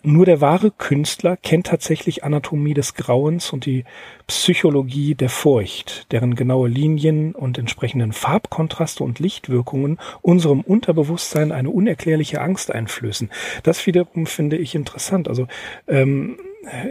[0.05, 3.83] nur der wahre Künstler kennt tatsächlich Anatomie des Grauens und die
[4.27, 12.41] Psychologie der Furcht, deren genaue Linien und entsprechenden Farbkontraste und Lichtwirkungen unserem Unterbewusstsein eine unerklärliche
[12.41, 13.29] Angst einflößen.
[13.63, 15.27] Das wiederum finde ich interessant.
[15.27, 15.47] Also
[15.87, 16.37] ähm,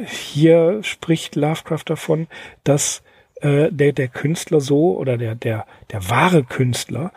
[0.07, 2.27] hier spricht Lovecraft davon,
[2.63, 3.03] dass
[3.41, 7.13] äh, der, der Künstler so oder der, der, der wahre Künstler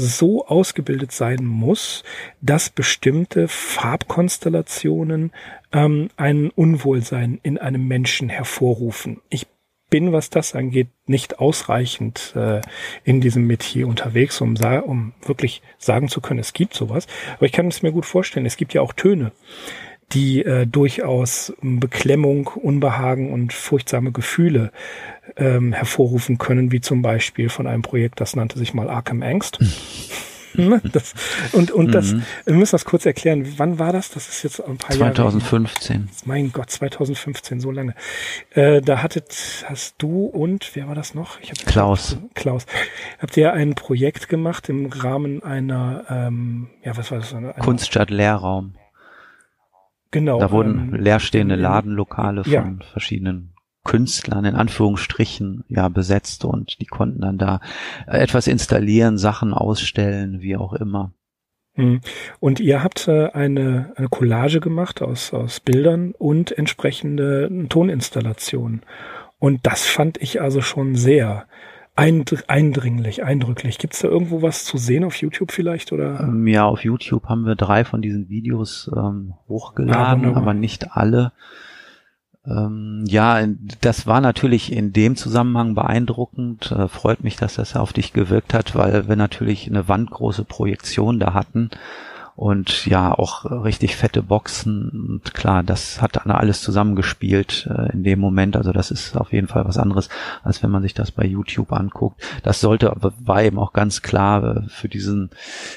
[0.00, 2.02] so ausgebildet sein muss,
[2.40, 5.32] dass bestimmte Farbkonstellationen
[5.72, 9.20] ähm, ein Unwohlsein in einem Menschen hervorrufen.
[9.28, 9.46] Ich
[9.90, 12.60] bin, was das angeht, nicht ausreichend äh,
[13.04, 17.06] in diesem Metier unterwegs, um, um wirklich sagen zu können, es gibt sowas.
[17.36, 19.32] Aber ich kann es mir gut vorstellen, es gibt ja auch Töne,
[20.12, 24.72] die äh, durchaus Beklemmung, Unbehagen und furchtsame Gefühle
[25.36, 29.58] ähm, hervorrufen können, wie zum Beispiel von einem Projekt, das nannte sich mal Arkham Angst.
[30.54, 31.14] Ne, das,
[31.52, 31.92] und und mhm.
[31.92, 32.14] das,
[32.44, 33.54] wir müssen das kurz erklären.
[33.58, 34.10] Wann war das?
[34.10, 35.00] Das ist jetzt ein paar 2015.
[35.00, 35.14] Jahre.
[35.14, 36.08] 2015.
[36.24, 37.94] Mein Gott, 2015, so lange.
[38.50, 41.40] Äh, da hattet, hast du und, wer war das noch?
[41.66, 42.10] Klaus.
[42.10, 42.66] Gesagt, Klaus.
[43.20, 47.32] Habt ihr ein Projekt gemacht im Rahmen einer, ähm, ja, was war das?
[47.32, 48.74] Eine, Kunststadt Lehrraum.
[50.10, 50.40] Genau.
[50.40, 52.74] Da wurden ähm, leerstehende Ladenlokale von ja.
[52.90, 57.60] verschiedenen Künstlern in Anführungsstrichen ja besetzt und die konnten dann da
[58.06, 61.12] etwas installieren, Sachen ausstellen, wie auch immer.
[61.74, 62.00] Hm.
[62.40, 68.82] Und ihr habt äh, eine, eine Collage gemacht aus, aus Bildern und entsprechende Toninstallationen.
[69.38, 71.46] Und das fand ich also schon sehr
[71.96, 73.78] eindringlich, eindrücklich.
[73.78, 75.92] Gibt es da irgendwo was zu sehen auf YouTube vielleicht?
[75.92, 76.20] Oder?
[76.20, 80.92] Ähm, ja, auf YouTube haben wir drei von diesen Videos ähm, hochgeladen, ah, aber nicht
[80.92, 81.32] alle.
[82.50, 83.46] Ähm, ja,
[83.80, 86.72] das war natürlich in dem Zusammenhang beeindruckend.
[86.72, 91.20] Äh, freut mich, dass das auf dich gewirkt hat, weil wir natürlich eine wandgroße Projektion
[91.20, 91.70] da hatten
[92.40, 98.02] und ja auch richtig fette Boxen und klar, das hat dann alles zusammengespielt äh, in
[98.02, 98.56] dem Moment.
[98.56, 100.08] Also das ist auf jeden Fall was anderes,
[100.42, 102.22] als wenn man sich das bei YouTube anguckt.
[102.42, 105.28] Das sollte, war eben auch ganz klar äh, für diesen,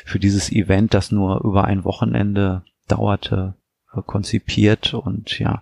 [0.05, 3.55] für dieses Event, das nur über ein Wochenende dauerte,
[4.01, 5.61] konzipiert und ja,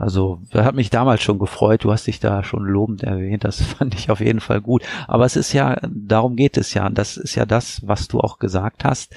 [0.00, 1.84] also, das hat mich damals schon gefreut.
[1.84, 3.44] Du hast dich da schon lobend erwähnt.
[3.44, 4.82] Das fand ich auf jeden Fall gut.
[5.06, 6.88] Aber es ist ja, darum geht es ja.
[6.88, 9.14] Das ist ja das, was du auch gesagt hast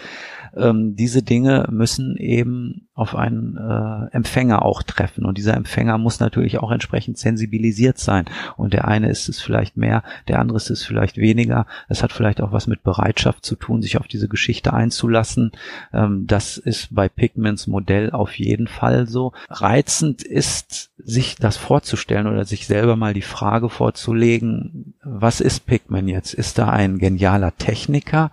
[0.56, 5.26] ähm, diese Dinge müssen eben auf einen äh, Empfänger auch treffen.
[5.26, 8.26] Und dieser Empfänger muss natürlich auch entsprechend sensibilisiert sein.
[8.56, 11.66] Und der eine ist es vielleicht mehr, der andere ist es vielleicht weniger.
[11.90, 15.52] Es hat vielleicht auch was mit Bereitschaft zu tun, sich auf diese Geschichte einzulassen.
[15.92, 19.34] Ähm, das ist bei Pigments Modell auf jeden Fall so.
[19.50, 26.10] Reizend ist, sich das vorzustellen oder sich selber mal die Frage vorzulegen, was ist Pigment
[26.10, 26.34] jetzt?
[26.34, 28.32] Ist da ein genialer Techniker?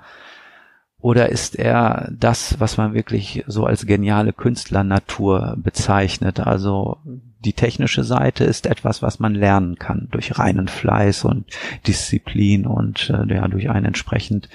[1.00, 6.40] Oder ist er das, was man wirklich so als geniale Künstlernatur bezeichnet?
[6.40, 6.98] Also
[7.42, 11.46] die technische Seite ist etwas, was man lernen kann durch reinen Fleiß und
[11.86, 14.50] Disziplin und äh, ja durch eine entsprechend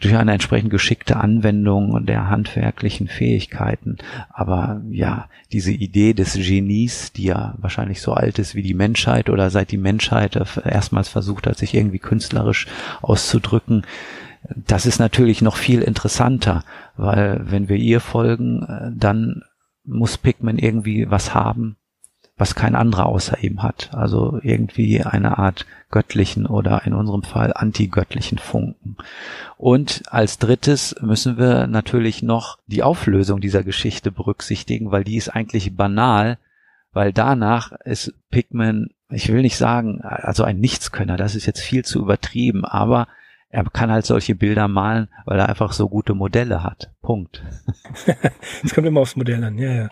[0.00, 3.96] durch eine entsprechend geschickte Anwendung der handwerklichen Fähigkeiten.
[4.30, 9.28] Aber ja, diese Idee des Genies, die ja wahrscheinlich so alt ist wie die Menschheit
[9.28, 12.66] oder seit die Menschheit erstmals versucht hat, sich irgendwie künstlerisch
[13.00, 13.84] auszudrücken,
[14.54, 16.64] das ist natürlich noch viel interessanter,
[16.96, 19.42] weil wenn wir ihr folgen, äh, dann
[19.84, 21.76] muss Pikmin irgendwie was haben,
[22.36, 23.90] was kein anderer außer ihm hat.
[23.92, 28.96] Also irgendwie eine Art göttlichen oder in unserem Fall antigöttlichen Funken.
[29.56, 35.30] Und als drittes müssen wir natürlich noch die Auflösung dieser Geschichte berücksichtigen, weil die ist
[35.30, 36.38] eigentlich banal,
[36.92, 41.84] weil danach ist Pikmin, ich will nicht sagen, also ein Nichtskönner, das ist jetzt viel
[41.84, 43.08] zu übertrieben, aber
[43.50, 46.92] er kann halt solche Bilder malen, weil er einfach so gute Modelle hat.
[47.00, 47.42] Punkt.
[48.62, 49.88] Es kommt immer aufs Modell an, ja, ja.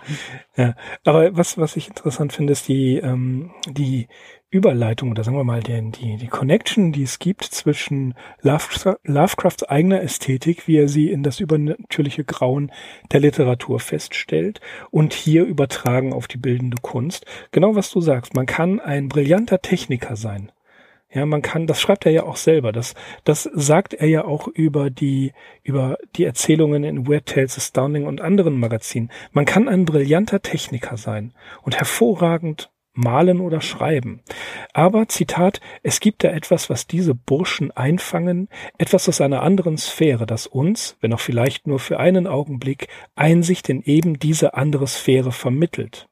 [0.57, 0.75] ja.
[1.05, 4.09] Aber was, was ich interessant finde, ist die, ähm, die
[4.51, 10.03] Überleitung oder sagen wir mal die, die, die Connection, die es gibt zwischen Lovecrafts eigener
[10.03, 12.71] Ästhetik, wie er sie in das übernatürliche Grauen
[13.13, 17.27] der Literatur feststellt und hier übertragen auf die bildende Kunst.
[17.51, 18.35] Genau was du sagst.
[18.35, 20.53] Man kann ein brillanter Techniker sein
[21.13, 22.73] ja, man kann, das schreibt er ja auch selber.
[22.73, 28.07] Das, das sagt er ja auch über die, über die Erzählungen in Weird Tales Astounding
[28.07, 29.11] und anderen Magazinen.
[29.33, 34.23] Man kann ein brillanter Techniker sein und hervorragend malen oder schreiben.
[34.73, 40.27] Aber, Zitat, es gibt da etwas, was diese Burschen einfangen, etwas aus einer anderen Sphäre,
[40.27, 45.33] das uns, wenn auch vielleicht nur für einen Augenblick, Einsicht in eben diese andere Sphäre
[45.33, 46.09] vermittelt.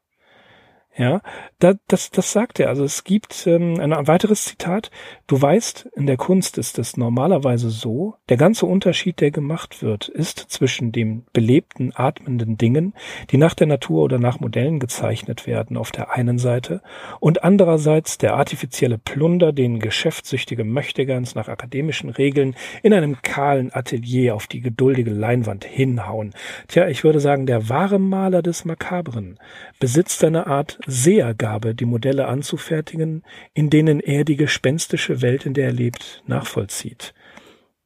[0.96, 1.22] Ja,
[1.58, 2.68] da, das, das sagt er.
[2.68, 4.92] Also es gibt ähm, ein weiteres Zitat.
[5.26, 10.06] Du weißt, in der Kunst ist es normalerweise so, der ganze Unterschied, der gemacht wird,
[10.06, 12.94] ist zwischen dem belebten, atmenden Dingen,
[13.30, 16.80] die nach der Natur oder nach Modellen gezeichnet werden, auf der einen Seite,
[17.18, 22.54] und andererseits der artifizielle Plunder, den geschäftssüchtige Möchtegans nach akademischen Regeln
[22.84, 26.34] in einem kahlen Atelier auf die geduldige Leinwand hinhauen.
[26.68, 29.40] Tja, ich würde sagen, der wahre Maler des Makabren
[29.80, 35.66] besitzt eine Art Sehergabe, die Modelle anzufertigen, in denen er die gespenstische Welt, in der
[35.66, 37.14] er lebt, nachvollzieht.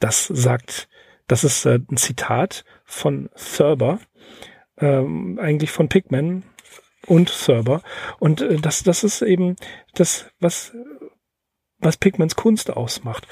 [0.00, 0.88] Das sagt,
[1.26, 4.00] das ist äh, ein Zitat von Thurber,
[4.78, 6.44] ähm, eigentlich von Pigman
[7.06, 7.82] und Thurber.
[8.18, 9.56] Und äh, das, das ist eben
[9.94, 10.74] das, was,
[11.78, 13.26] was Pigmans Kunst ausmacht.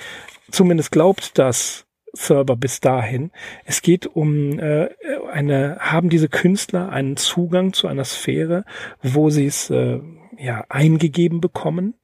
[0.50, 3.30] Zumindest glaubt das Server bis dahin.
[3.64, 4.88] Es geht um äh,
[5.30, 8.64] eine, haben diese Künstler einen Zugang zu einer Sphäre,
[9.02, 10.00] wo sie es äh,
[10.38, 11.94] ja eingegeben bekommen.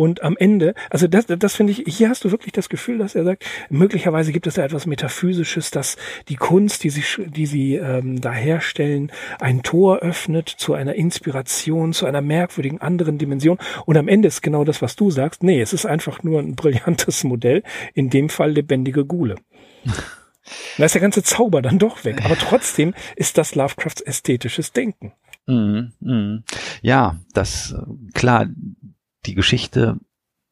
[0.00, 3.14] Und am Ende, also das, das finde ich, hier hast du wirklich das Gefühl, dass
[3.14, 5.98] er sagt, möglicherweise gibt es da etwas Metaphysisches, dass
[6.30, 11.92] die Kunst, die sie, die sie ähm, da herstellen, ein Tor öffnet zu einer Inspiration,
[11.92, 13.58] zu einer merkwürdigen anderen Dimension.
[13.84, 15.42] Und am Ende ist genau das, was du sagst.
[15.42, 19.34] Nee, es ist einfach nur ein brillantes Modell, in dem Fall lebendige Gule.
[20.78, 22.24] Da ist der ganze Zauber dann doch weg.
[22.24, 25.12] Aber trotzdem ist das Lovecrafts ästhetisches Denken.
[25.46, 26.44] Mm, mm.
[26.82, 27.74] Ja, das
[28.14, 28.46] klar,
[29.26, 29.98] die Geschichte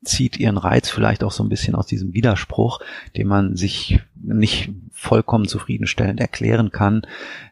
[0.04, 2.80] zieht ihren Reiz vielleicht auch so ein bisschen aus diesem Widerspruch,
[3.16, 7.02] den man sich nicht vollkommen zufriedenstellend erklären kann.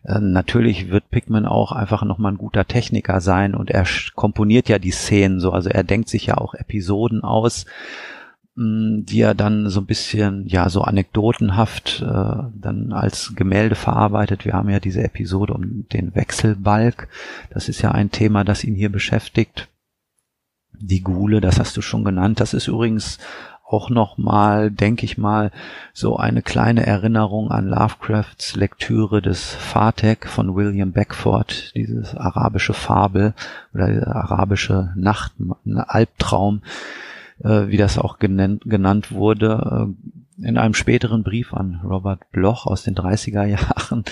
[0.05, 4.79] Äh, natürlich wird Pickman auch einfach nochmal ein guter Techniker sein und er komponiert ja
[4.79, 7.67] die Szenen so, also er denkt sich ja auch Episoden aus,
[8.55, 14.45] mh, die er dann so ein bisschen, ja, so anekdotenhaft äh, dann als Gemälde verarbeitet.
[14.45, 17.09] Wir haben ja diese Episode um den Wechselbalg.
[17.51, 19.69] Das ist ja ein Thema, das ihn hier beschäftigt
[20.81, 22.41] die Gule, das hast du schon genannt.
[22.41, 23.19] Das ist übrigens
[23.69, 25.51] auch noch mal, denke ich mal,
[25.93, 33.35] so eine kleine Erinnerung an Lovecrafts Lektüre des Fatek von William Beckford, dieses arabische Fabel
[33.75, 35.33] oder arabische Nacht,
[35.65, 36.63] Albtraum,
[37.43, 39.89] äh, wie das auch genannt, genannt wurde.
[39.89, 44.05] Äh, in einem späteren Brief an Robert Bloch aus den 30er Jahren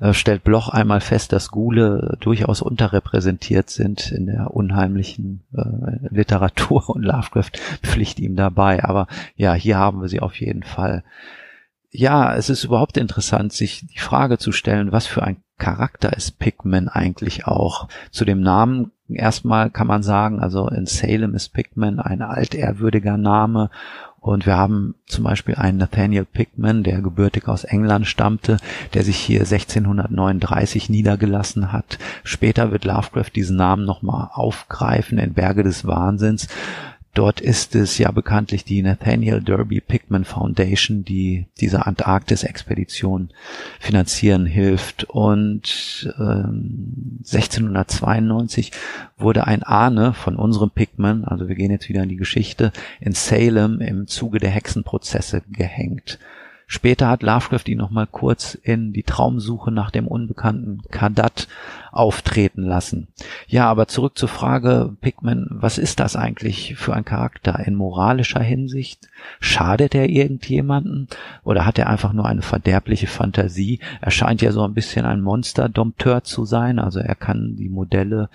[0.00, 6.88] äh, stellt Bloch einmal fest, dass Gule durchaus unterrepräsentiert sind in der unheimlichen äh, Literatur
[6.94, 8.84] und Lovecraft pflicht ihm dabei.
[8.84, 11.02] Aber ja, hier haben wir sie auf jeden Fall.
[11.90, 16.38] Ja, es ist überhaupt interessant, sich die Frage zu stellen, was für ein Charakter ist
[16.38, 17.88] Pigman eigentlich auch?
[18.10, 23.70] Zu dem Namen erstmal kann man sagen, also in Salem ist Pigman ein altehrwürdiger Name
[24.22, 28.58] und wir haben zum Beispiel einen Nathaniel Pickman, der gebürtig aus England stammte,
[28.94, 31.98] der sich hier 1639 niedergelassen hat.
[32.22, 36.46] Später wird Lovecraft diesen Namen nochmal aufgreifen in Berge des Wahnsinns.
[37.14, 43.28] Dort ist es ja bekanntlich die Nathaniel Derby Pickman Foundation, die diese Antarktis-Expedition
[43.78, 45.04] finanzieren hilft.
[45.04, 48.72] Und ähm, 1692
[49.18, 53.12] wurde ein Ahne von unserem Pickman, also wir gehen jetzt wieder in die Geschichte, in
[53.12, 56.18] Salem im Zuge der Hexenprozesse gehängt.
[56.72, 61.46] Später hat Lovecraft ihn nochmal kurz in die Traumsuche nach dem unbekannten Kadat
[61.90, 63.08] auftreten lassen.
[63.46, 68.40] Ja, aber zurück zur Frage, Pickman, was ist das eigentlich für ein Charakter in moralischer
[68.40, 69.10] Hinsicht?
[69.38, 71.08] Schadet er irgendjemanden
[71.44, 73.78] oder hat er einfach nur eine verderbliche Fantasie?
[74.00, 78.30] Er scheint ja so ein bisschen ein Monsterdompteur zu sein, also er kann die Modelle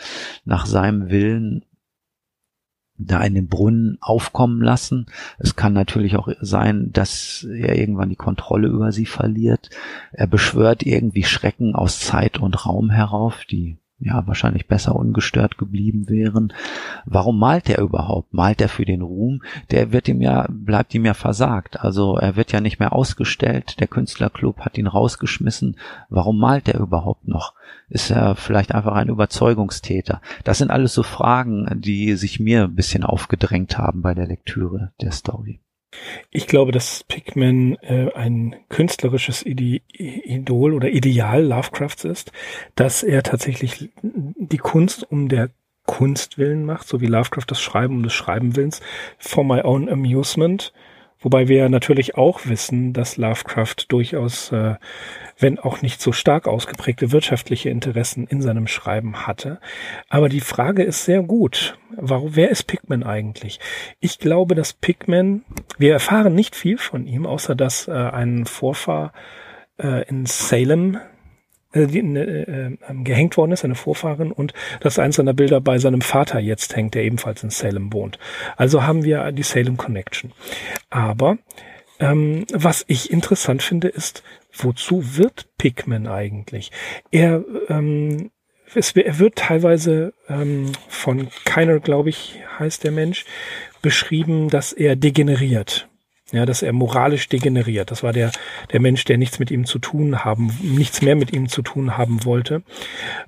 [0.46, 1.64] nach seinem Willen
[2.98, 5.06] da in den Brunnen aufkommen lassen.
[5.38, 9.70] Es kann natürlich auch sein, dass er irgendwann die Kontrolle über sie verliert.
[10.12, 16.08] Er beschwört irgendwie Schrecken aus Zeit und Raum herauf, die ja wahrscheinlich besser ungestört geblieben
[16.08, 16.54] wären.
[17.06, 18.34] Warum malt er überhaupt?
[18.34, 19.42] Malt er für den Ruhm?
[19.72, 21.80] Der wird ihm ja, bleibt ihm ja versagt.
[21.80, 23.80] Also er wird ja nicht mehr ausgestellt.
[23.80, 25.78] Der Künstlerclub hat ihn rausgeschmissen.
[26.10, 27.54] Warum malt er überhaupt noch?
[27.90, 30.22] Ist er vielleicht einfach ein Überzeugungstäter?
[30.44, 34.92] Das sind alles so Fragen, die sich mir ein bisschen aufgedrängt haben bei der Lektüre
[35.02, 35.60] der Story.
[36.32, 42.32] Ich glaube, dass Pigman äh, ein künstlerisches Ide Idol oder Ideal Lovecrafts ist,
[42.76, 45.50] dass er tatsächlich die Kunst um der
[45.86, 48.82] Kunst willen macht, so wie Lovecraft das Schreiben um des Schreiben willens,
[49.18, 50.74] for my own amusement.
[51.20, 54.76] Wobei wir natürlich auch wissen, dass Lovecraft durchaus äh,
[55.40, 59.60] wenn auch nicht so stark ausgeprägte wirtschaftliche Interessen in seinem Schreiben hatte.
[60.10, 61.78] Aber die Frage ist sehr gut.
[61.96, 63.60] Warum, wer ist Pigman eigentlich?
[64.00, 65.44] Ich glaube, dass Pigman,
[65.78, 69.14] wir erfahren nicht viel von ihm, außer dass äh, ein Vorfahr
[69.78, 70.98] äh, in Salem
[71.72, 75.78] äh, die, äh, äh, gehängt worden ist, eine Vorfahrin, und dass eins seiner Bilder bei
[75.78, 78.18] seinem Vater jetzt hängt, der ebenfalls in Salem wohnt.
[78.56, 80.32] Also haben wir die Salem Connection.
[80.90, 81.38] Aber
[82.00, 84.24] ähm, was ich interessant finde, ist,
[84.54, 86.72] wozu wird Pikmin eigentlich?
[87.12, 88.32] Er, ähm,
[88.74, 93.26] es, er wird teilweise ähm, von keiner, glaube ich, heißt der Mensch,
[93.82, 95.88] beschrieben, dass er degeneriert.
[96.34, 97.90] Ja, dass er moralisch degeneriert.
[97.90, 98.34] Das war der,
[98.74, 101.98] der Mensch, der nichts mit ihm zu tun haben, nichts mehr mit ihm zu tun
[101.98, 102.64] haben wollte.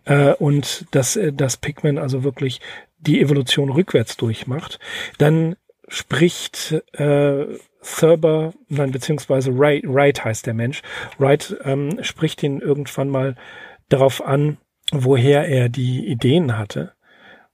[0.03, 2.59] Äh, und dass, äh, dass Pikmin also wirklich
[2.97, 4.79] die Evolution rückwärts durchmacht.
[5.17, 5.55] Dann
[5.89, 7.45] spricht äh,
[7.81, 10.81] Thurber, nein, beziehungsweise Wright, Wright heißt der Mensch.
[11.17, 13.35] Wright ähm, spricht ihn irgendwann mal
[13.89, 14.57] darauf an,
[14.91, 16.93] woher er die Ideen hatte.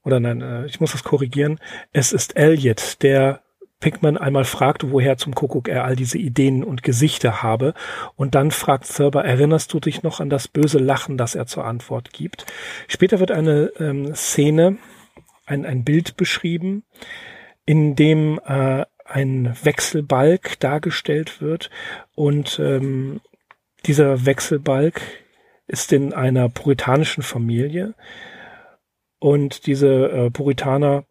[0.04, 1.58] Oder nein, äh, ich muss das korrigieren.
[1.92, 3.42] Es ist Elliot, der
[3.80, 7.74] Pickman einmal fragt, woher zum Kuckuck er all diese Ideen und Gesichter habe.
[8.14, 11.64] Und dann fragt Thurber, erinnerst du dich noch an das böse Lachen, das er zur
[11.64, 12.46] Antwort gibt?
[12.88, 14.78] Später wird eine ähm, Szene,
[15.44, 16.84] ein, ein Bild beschrieben,
[17.66, 21.70] in dem äh, ein Wechselbalg dargestellt wird
[22.14, 23.20] und ähm,
[23.84, 25.00] dieser Wechselbalg
[25.68, 27.94] ist in einer puritanischen Familie
[29.18, 31.04] und diese äh, Puritaner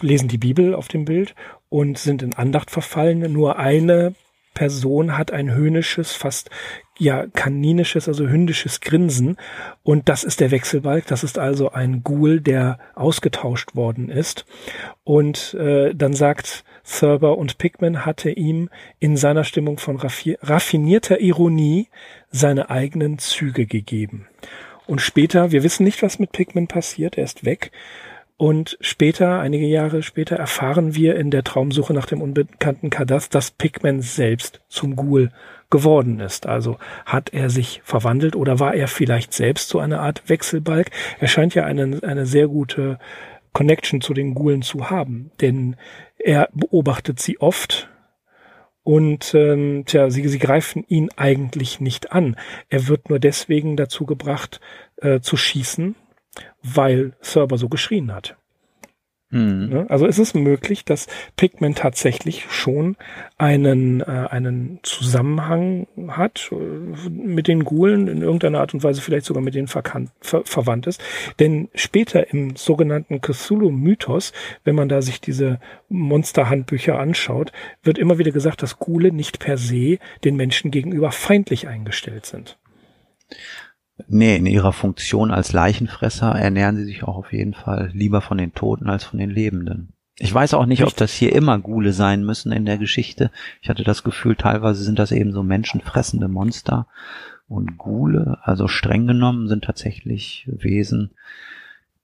[0.00, 1.34] lesen die Bibel auf dem Bild
[1.68, 3.32] und sind in Andacht verfallen.
[3.32, 4.14] Nur eine
[4.54, 6.50] Person hat ein höhnisches, fast
[6.98, 9.36] ja kaninisches, also hündisches Grinsen
[9.82, 11.06] und das ist der Wechselbalg.
[11.06, 14.46] Das ist also ein Ghoul, der ausgetauscht worden ist.
[15.02, 21.88] Und äh, dann sagt Thurber und Pickman hatte ihm in seiner Stimmung von raffinierter Ironie
[22.30, 24.28] seine eigenen Züge gegeben.
[24.86, 27.72] Und später, wir wissen nicht, was mit Pickman passiert, er ist weg.
[28.36, 33.52] Und später, einige Jahre später, erfahren wir in der Traumsuche nach dem unbekannten Kadas, dass
[33.52, 35.30] Pigman selbst zum Ghoul
[35.70, 36.46] geworden ist.
[36.46, 40.90] Also hat er sich verwandelt oder war er vielleicht selbst so eine Art Wechselbalg?
[41.20, 42.98] Er scheint ja eine, eine sehr gute
[43.52, 45.76] Connection zu den Ghoulen zu haben, denn
[46.18, 47.88] er beobachtet sie oft
[48.84, 52.36] und ähm, tja, sie, sie greifen ihn eigentlich nicht an.
[52.68, 54.60] Er wird nur deswegen dazu gebracht
[54.96, 55.96] äh, zu schießen,
[56.62, 58.36] weil Server so geschrien hat.
[59.34, 59.86] Mhm.
[59.88, 62.96] Also ist es möglich, dass Pigment tatsächlich schon
[63.36, 69.26] einen, äh, einen Zusammenhang hat äh, mit den Ghoulen, in irgendeiner Art und Weise vielleicht
[69.26, 71.02] sogar mit denen verkannt, ver verwandt ist.
[71.40, 74.32] Denn später im sogenannten Cthulhu-Mythos,
[74.62, 75.58] wenn man da sich diese
[75.88, 77.50] Monsterhandbücher anschaut,
[77.82, 82.56] wird immer wieder gesagt, dass Ghule nicht per se den Menschen gegenüber feindlich eingestellt sind.
[84.08, 88.38] Nee, in ihrer Funktion als Leichenfresser ernähren sie sich auch auf jeden Fall lieber von
[88.38, 89.92] den Toten als von den Lebenden.
[90.18, 90.94] Ich weiß auch nicht, Richtig.
[90.94, 93.30] ob das hier immer Gule sein müssen in der Geschichte.
[93.62, 96.86] Ich hatte das Gefühl, teilweise sind das eben so menschenfressende Monster.
[97.46, 101.10] Und Gule, also streng genommen, sind tatsächlich Wesen,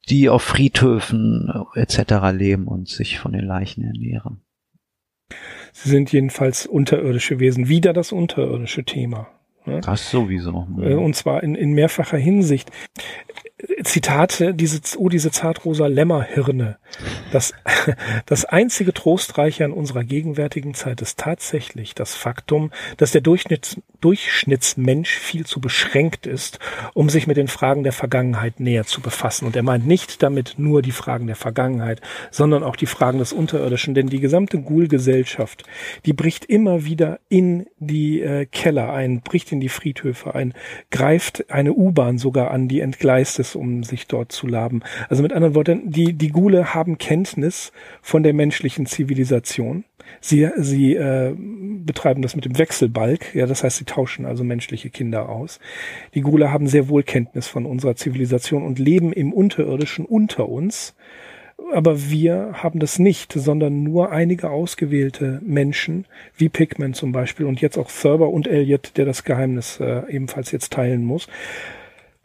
[0.08, 2.32] die auf Friedhöfen etc.
[2.32, 4.42] leben und sich von den Leichen ernähren.
[5.72, 7.68] Sie sind jedenfalls unterirdische Wesen.
[7.68, 9.28] Wieder das unterirdische Thema.
[9.66, 9.80] Ne?
[9.80, 10.66] Das sowieso.
[10.78, 12.70] Äh, und zwar in, in mehrfacher Hinsicht.
[13.84, 16.78] Zitate, diese, oh, diese zartrosa Lämmerhirne.
[17.32, 17.52] Das,
[18.26, 25.10] das einzige Trostreiche an unserer gegenwärtigen Zeit ist tatsächlich das Faktum, dass der Durchschnitts, Durchschnittsmensch
[25.10, 26.58] viel zu beschränkt ist,
[26.94, 29.46] um sich mit den Fragen der Vergangenheit näher zu befassen.
[29.46, 32.00] Und er meint nicht damit nur die Fragen der Vergangenheit,
[32.30, 33.94] sondern auch die Fragen des Unterirdischen.
[33.94, 35.64] Denn die gesamte Ghoul-Gesellschaft,
[36.06, 40.54] die bricht immer wieder in die äh, Keller ein, bricht in die Friedhöfe ein,
[40.90, 44.80] greift eine U-Bahn sogar an, die entgleist ist, um sich dort zu laben.
[45.08, 47.72] Also mit anderen Worten, die, die Gule haben Kenntnis
[48.02, 49.84] von der menschlichen Zivilisation.
[50.20, 54.90] Sie, sie äh, betreiben das mit dem Wechselbalg, ja, das heißt, sie tauschen also menschliche
[54.90, 55.60] Kinder aus.
[56.14, 60.94] Die Gule haben sehr wohl Kenntnis von unserer Zivilisation und leben im Unterirdischen unter uns.
[61.72, 67.60] Aber wir haben das nicht, sondern nur einige ausgewählte Menschen, wie Pigman zum Beispiel und
[67.60, 71.28] jetzt auch Thurber und Elliot, der das Geheimnis äh, ebenfalls jetzt teilen muss.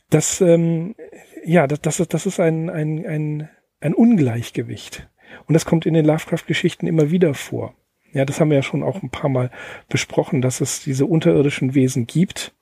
[0.09, 0.95] Das, ähm,
[1.43, 3.49] ja, das, das, das ist ein, ein, ein,
[3.79, 5.07] ein Ungleichgewicht.
[5.47, 7.73] Und das kommt in den Lovecraft-Geschichten immer wieder vor.
[8.13, 9.51] Ja, das haben wir ja schon auch ein paar Mal
[9.89, 12.53] besprochen, dass es diese unterirdischen Wesen gibt.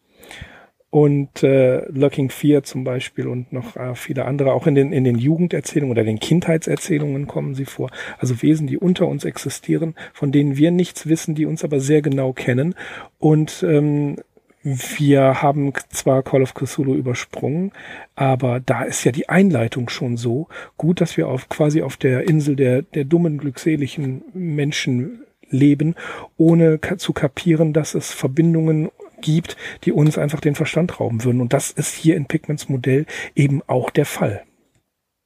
[0.89, 5.03] Und äh, Lurking Fear zum Beispiel und noch äh, viele andere, auch in den, in
[5.03, 7.89] den Jugenderzählungen oder den Kindheitserzählungen kommen sie vor.
[8.19, 12.03] Also Wesen, die unter uns existieren, von denen wir nichts wissen, die uns aber sehr
[12.03, 12.75] genau kennen.
[13.17, 14.17] Und ähm,
[14.63, 17.71] wir haben zwar Call of Cthulhu übersprungen,
[18.15, 20.47] aber da ist ja die Einleitung schon so
[20.77, 25.95] gut, dass wir auf quasi auf der Insel der, der dummen, glückseligen Menschen leben,
[26.37, 28.89] ohne zu kapieren, dass es Verbindungen
[29.21, 31.41] gibt, die uns einfach den Verstand rauben würden.
[31.41, 33.05] Und das ist hier in Pigments Modell
[33.35, 34.43] eben auch der Fall.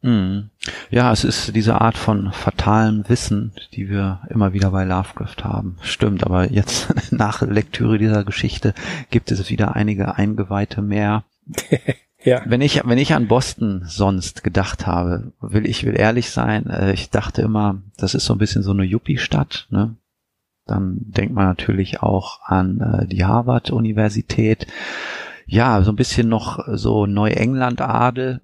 [0.01, 0.49] Mhm.
[0.89, 5.77] Ja, es ist diese Art von fatalem Wissen, die wir immer wieder bei Lovecraft haben.
[5.81, 8.73] Stimmt, aber jetzt nach Lektüre dieser Geschichte
[9.09, 11.23] gibt es wieder einige Eingeweihte mehr.
[12.23, 12.41] ja.
[12.45, 16.93] Wenn ich, wenn ich an Boston sonst gedacht habe, will ich will ehrlich sein, äh,
[16.93, 19.95] ich dachte immer, das ist so ein bisschen so eine Yuppie-Stadt, ne?
[20.65, 24.67] Dann denkt man natürlich auch an äh, die Harvard-Universität.
[25.45, 28.41] Ja, so ein bisschen noch so Neuengland-Adel,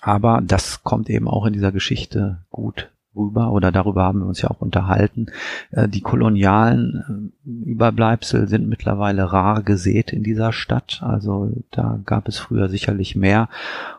[0.00, 4.40] aber das kommt eben auch in dieser Geschichte gut rüber oder darüber haben wir uns
[4.40, 5.26] ja auch unterhalten.
[5.70, 11.00] Äh, die kolonialen äh, Überbleibsel sind mittlerweile rar gesät in dieser Stadt.
[11.02, 13.48] Also da gab es früher sicherlich mehr.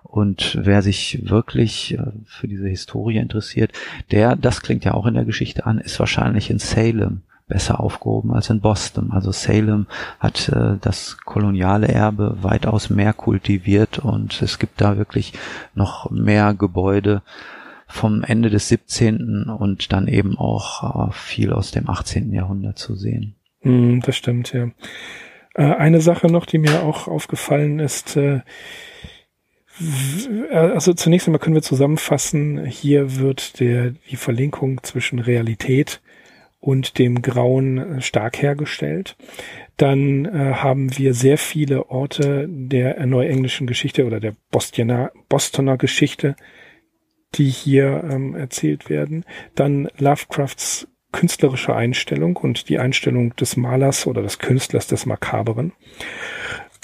[0.03, 3.71] Und wer sich wirklich äh, für diese Historie interessiert,
[4.11, 8.31] der, das klingt ja auch in der Geschichte an, ist wahrscheinlich in Salem besser aufgehoben
[8.31, 9.11] als in Boston.
[9.11, 9.87] Also Salem
[10.19, 15.33] hat äh, das koloniale Erbe weitaus mehr kultiviert und es gibt da wirklich
[15.73, 17.21] noch mehr Gebäude
[17.87, 19.45] vom Ende des 17.
[19.49, 22.31] und dann eben auch äh, viel aus dem 18.
[22.31, 23.35] Jahrhundert zu sehen.
[23.63, 24.69] Mm, das stimmt, ja.
[25.55, 28.41] Äh, eine Sache noch, die mir auch aufgefallen ist, äh,
[30.51, 36.01] also zunächst einmal können wir zusammenfassen, hier wird der, die Verlinkung zwischen Realität
[36.59, 39.15] und dem Grauen äh, stark hergestellt.
[39.77, 46.35] Dann äh, haben wir sehr viele Orte der neuenglischen Geschichte oder der Bostoner, Bostoner Geschichte,
[47.35, 49.23] die hier ähm, erzählt werden.
[49.55, 55.73] Dann Lovecrafts künstlerische Einstellung und die Einstellung des Malers oder des Künstlers des Makaberen.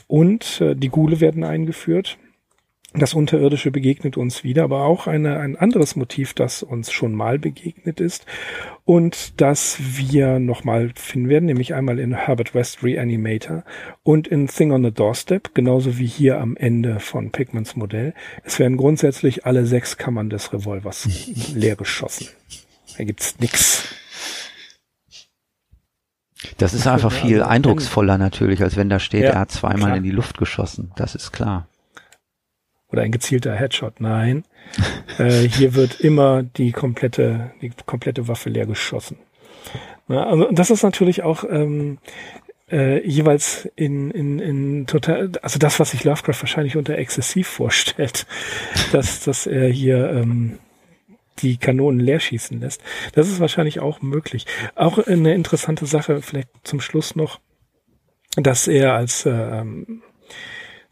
[0.08, 2.18] Und äh, die Gule werden eingeführt.
[2.98, 7.38] Das Unterirdische begegnet uns wieder, aber auch eine, ein anderes Motiv, das uns schon mal
[7.40, 8.26] begegnet ist
[8.86, 13.66] und das wir nochmal finden werden, nämlich einmal in Herbert West Reanimator
[14.04, 18.14] und in Thing on the Doorstep, genauso wie hier am Ende von Pigments Modell.
[18.46, 21.10] Es werden grundsätzlich alle sechs Kammern des Revolvers
[21.54, 22.28] leer geschossen.
[22.98, 23.94] Da gibt's nix.
[26.58, 29.98] Das ist einfach viel eindrucksvoller natürlich, als wenn da steht, ja, er hat zweimal klar.
[29.98, 30.92] in die Luft geschossen.
[30.96, 31.68] Das ist klar
[32.92, 34.00] oder ein gezielter Headshot.
[34.00, 34.44] Nein,
[35.18, 39.18] äh, hier wird immer die komplette, die komplette Waffe leer geschossen.
[40.08, 41.98] Na, also das ist natürlich auch ähm,
[42.72, 48.26] äh, jeweils in, in, in total, also das, was sich Lovecraft wahrscheinlich unter exzessiv vorstellt,
[48.92, 50.60] dass, dass er hier ähm,
[51.40, 52.82] die Kanonen leer schießen lässt.
[53.14, 54.46] Das ist wahrscheinlich auch möglich.
[54.76, 57.40] Auch eine interessante Sache, vielleicht zum Schluss noch,
[58.38, 60.02] dass er als ähm,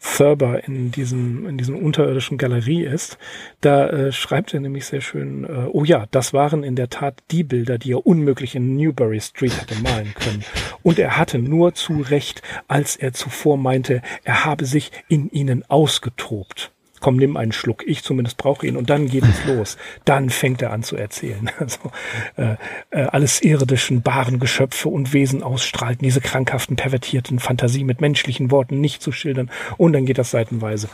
[0.03, 3.17] Thurber in diesem, in diesem unterirdischen Galerie ist,
[3.61, 7.23] da äh, schreibt er nämlich sehr schön, äh, oh ja, das waren in der Tat
[7.31, 10.43] die Bilder, die er unmöglich in Newbury Street hätte malen können.
[10.83, 15.63] Und er hatte nur zu Recht, als er zuvor meinte, er habe sich in ihnen
[15.69, 16.72] ausgetobt
[17.03, 19.77] komm, nimm einen Schluck, ich zumindest brauche ihn und dann geht es los.
[20.05, 21.51] Dann fängt er an zu erzählen.
[21.59, 21.91] Also
[22.35, 22.55] äh,
[22.89, 28.81] äh, alles irdischen, baren Geschöpfe und Wesen ausstrahlten, diese krankhaften, pervertierten Fantasie mit menschlichen Worten
[28.81, 30.89] nicht zu schildern und dann geht das seitenweise.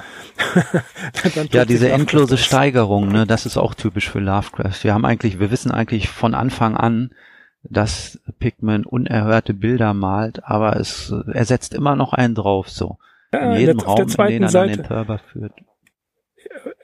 [1.51, 4.84] ja, diese endlose Steigerung, ne, das ist auch typisch für Lovecraft.
[4.84, 7.12] Wir haben eigentlich, wir wissen eigentlich von Anfang an,
[7.64, 12.97] dass Pigman unerhörte Bilder malt, aber es er setzt immer noch einen drauf so.
[13.34, 14.70] Ja, in jedem Raum, in den er Seite.
[14.70, 15.53] dann den Purber führt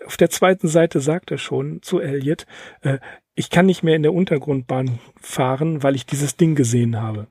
[0.06, 2.46] auf der zweiten Seite sagt er schon zu Elliot,
[2.82, 3.00] äh,
[3.36, 7.28] ich kann nicht mehr in der Untergrundbahn fahren, weil ich dieses Ding gesehen habe.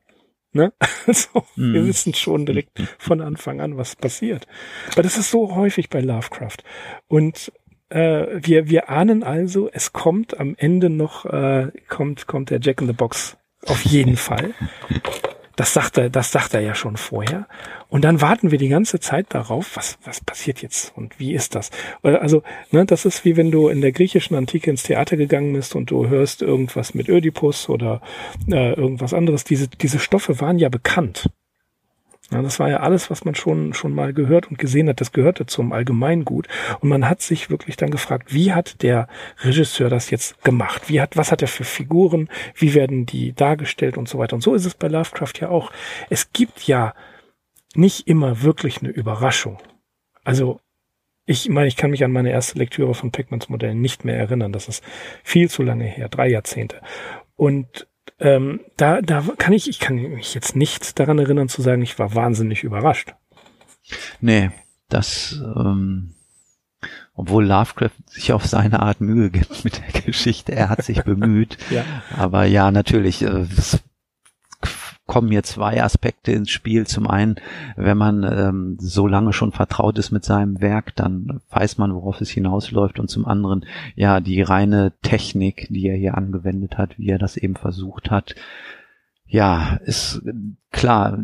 [0.52, 0.72] Ne?
[1.06, 1.74] Also, mm.
[1.74, 1.88] Wir mhm.
[1.88, 4.46] wissen schon direkt von Anfang an, was passiert.
[4.92, 6.58] Aber das ist so häufig bei Lovecraft.
[7.08, 7.52] Und
[7.90, 12.80] äh, wir, wir ahnen also, es kommt am Ende noch, äh, kommt, kommt der Jack
[12.80, 14.54] in the Box auf jeden Fall.
[15.56, 17.46] Das sagt er, das sagt er ja schon vorher.
[17.88, 21.54] Und dann warten wir die ganze Zeit darauf, was, was passiert jetzt und wie ist
[21.54, 21.70] das?
[22.02, 25.74] Also, ne, das ist wie wenn du in der griechischen Antike ins Theater gegangen bist
[25.76, 28.00] und du hörst irgendwas mit Ödipus oder
[28.50, 29.44] äh, irgendwas anderes.
[29.44, 31.28] Diese, diese Stoffe waren ja bekannt.
[32.30, 35.00] Ja, das war ja alles, was man schon, schon mal gehört und gesehen hat.
[35.00, 36.48] Das gehörte zum Allgemeingut.
[36.80, 39.08] Und man hat sich wirklich dann gefragt, wie hat der
[39.42, 40.88] Regisseur das jetzt gemacht?
[40.88, 42.28] Wie hat, was hat er für Figuren?
[42.54, 44.34] Wie werden die dargestellt und so weiter?
[44.34, 45.70] Und so ist es bei Lovecraft ja auch.
[46.08, 46.94] Es gibt ja
[47.74, 49.58] nicht immer wirklich eine Überraschung.
[50.24, 50.60] Also,
[51.26, 54.52] ich meine, ich kann mich an meine erste Lektüre von Peckmans Modell nicht mehr erinnern.
[54.52, 54.82] Das ist
[55.22, 56.80] viel zu lange her, drei Jahrzehnte.
[57.36, 57.86] Und
[58.18, 61.98] ähm, da, da kann ich, ich kann mich jetzt nicht daran erinnern zu sagen, ich
[61.98, 63.14] war wahnsinnig überrascht.
[64.20, 64.50] Nee,
[64.88, 66.14] das, ähm,
[67.14, 71.58] obwohl Lovecraft sich auf seine Art Mühe gibt mit der Geschichte, er hat sich bemüht.
[71.70, 71.84] ja.
[72.16, 73.80] Aber ja, natürlich, äh, das
[75.06, 76.86] kommen hier zwei Aspekte ins Spiel.
[76.86, 77.36] Zum einen,
[77.76, 82.20] wenn man ähm, so lange schon vertraut ist mit seinem Werk, dann weiß man, worauf
[82.20, 82.98] es hinausläuft.
[82.98, 87.36] Und zum anderen, ja, die reine Technik, die er hier angewendet hat, wie er das
[87.36, 88.34] eben versucht hat.
[89.26, 90.22] Ja, ist
[90.70, 91.18] klar,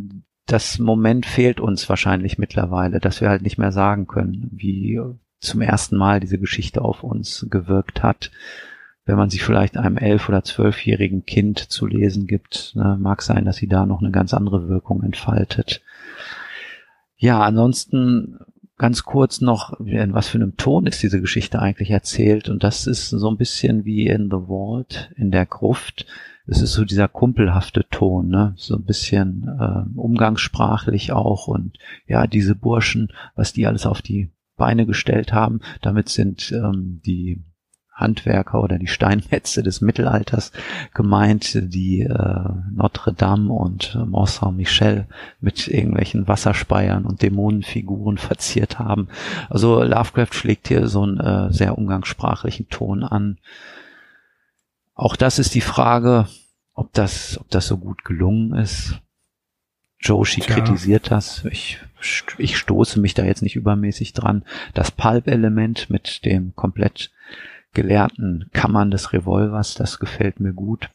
[0.46, 5.00] das Moment fehlt uns wahrscheinlich mittlerweile, dass wir halt nicht mehr sagen können, wie
[5.38, 8.30] zum ersten Mal diese Geschichte auf uns gewirkt hat
[9.04, 13.44] wenn man sie vielleicht einem elf- oder zwölfjährigen Kind zu lesen gibt, ne, mag sein,
[13.44, 15.82] dass sie da noch eine ganz andere Wirkung entfaltet.
[17.16, 18.38] Ja, ansonsten
[18.80, 22.48] ganz kurz noch, in was für einem Ton ist diese Geschichte eigentlich erzählt?
[22.48, 26.06] Und das ist so ein bisschen wie in The Vault, in der Gruft.
[26.46, 28.54] Es ist so dieser kumpelhafte Ton, ne?
[28.56, 31.46] so ein bisschen äh, umgangssprachlich auch.
[31.46, 37.02] Und ja, diese Burschen, was die alles auf die Beine gestellt haben, damit sind ähm,
[37.04, 37.44] die
[38.00, 40.52] Handwerker oder die Steinmetze des Mittelalters
[40.94, 45.06] gemeint, die äh, Notre Dame und äh, Mont Saint-Michel
[45.40, 49.08] mit irgendwelchen Wasserspeiern und Dämonenfiguren verziert haben.
[49.48, 53.38] Also Lovecraft schlägt hier so einen äh, sehr umgangssprachlichen Ton an.
[54.94, 56.26] Auch das ist die Frage,
[56.74, 59.00] ob das, ob das so gut gelungen ist.
[60.00, 60.54] Joshi Tja.
[60.54, 61.44] kritisiert das.
[61.44, 61.78] Ich,
[62.38, 64.44] ich stoße mich da jetzt nicht übermäßig dran.
[64.72, 67.10] Das Pulp-Element mit dem komplett
[67.72, 70.90] gelehrten Kammern des Revolvers, das gefällt mir gut.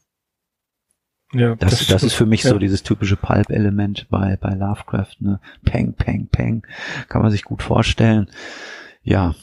[1.34, 2.52] Ja, das, das, das ist für mich ja.
[2.52, 5.40] so dieses typische Pulp-Element bei, bei Lovecraft, ne?
[5.64, 6.66] Peng, peng, peng.
[7.10, 8.30] Kann man sich gut vorstellen.
[9.04, 9.36] Ja.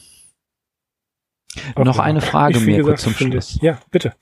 [1.75, 1.83] Okay.
[1.83, 3.59] Noch eine Frage mir gesagt, kurz zum Schluss.
[3.61, 4.13] Ja, bitte.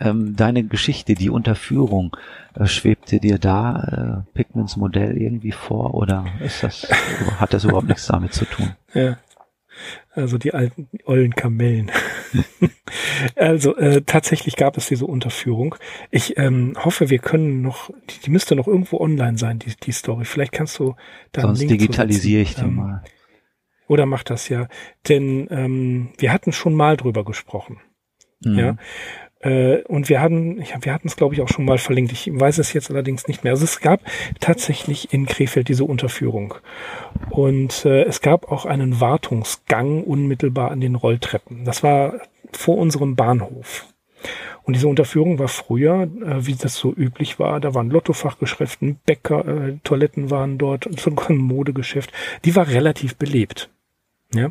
[0.00, 2.16] Ähm, deine Geschichte, die Unterführung,
[2.54, 6.88] äh, schwebte dir da äh, Pigments Modell irgendwie vor oder ist das,
[7.40, 8.74] hat das überhaupt nichts damit zu tun?
[8.94, 9.18] Ja,
[10.10, 11.90] also die alten, ollen Kamellen.
[13.36, 15.74] also äh, tatsächlich gab es diese Unterführung.
[16.10, 19.92] Ich ähm, hoffe, wir können noch, die, die müsste noch irgendwo online sein, die, die
[19.92, 20.24] Story.
[20.24, 20.94] Vielleicht kannst du
[21.32, 23.04] da Sonst Link digitalisiere ich die ähm, mal.
[23.86, 24.68] Oder mach das ja.
[25.08, 27.80] Denn ähm, wir hatten schon mal drüber gesprochen.
[28.44, 28.58] Mhm.
[28.58, 28.76] Ja.
[29.48, 32.12] Äh, und wir hatten, ja, wir hatten es glaube ich auch schon mal verlinkt.
[32.12, 33.52] Ich weiß es jetzt allerdings nicht mehr.
[33.52, 34.00] Also es gab
[34.40, 36.54] tatsächlich in Krefeld diese Unterführung.
[37.30, 41.64] Und äh, es gab auch einen Wartungsgang unmittelbar an den Rolltreppen.
[41.64, 42.20] Das war
[42.52, 43.86] vor unserem Bahnhof.
[44.64, 49.46] Und diese Unterführung war früher, äh, wie das so üblich war, da waren Lottofachgeschäften, Bäcker,
[49.46, 52.12] äh, Toiletten waren dort sogar ein Modegeschäft.
[52.44, 53.70] Die war relativ belebt.
[54.34, 54.50] Ja.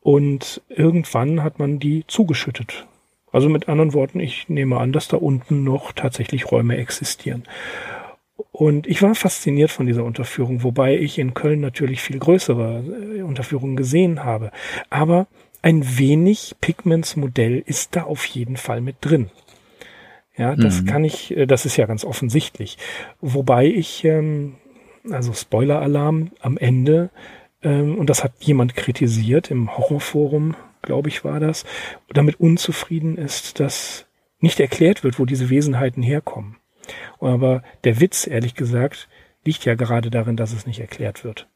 [0.00, 2.86] Und irgendwann hat man die zugeschüttet
[3.32, 7.44] also mit anderen Worten, ich nehme an, dass da unten noch tatsächlich Räume existieren.
[8.52, 12.82] Und ich war fasziniert von dieser Unterführung, wobei ich in Köln natürlich viel größere
[13.18, 14.52] äh, Unterführungen gesehen habe.
[14.90, 15.26] Aber
[15.62, 19.30] ein wenig Pigments Modell ist da auf jeden Fall mit drin.
[20.36, 20.86] Ja, das mhm.
[20.86, 22.78] kann ich, äh, das ist ja ganz offensichtlich.
[23.20, 24.54] Wobei ich, ähm,
[25.10, 27.10] also Spoiler-Alarm am Ende,
[27.62, 31.64] ähm, und das hat jemand kritisiert im Horrorforum, glaube ich, war das,
[32.08, 34.06] damit unzufrieden ist, dass
[34.40, 36.56] nicht erklärt wird, wo diese Wesenheiten herkommen.
[37.20, 39.08] Aber der Witz, ehrlich gesagt,
[39.44, 41.48] liegt ja gerade darin, dass es nicht erklärt wird.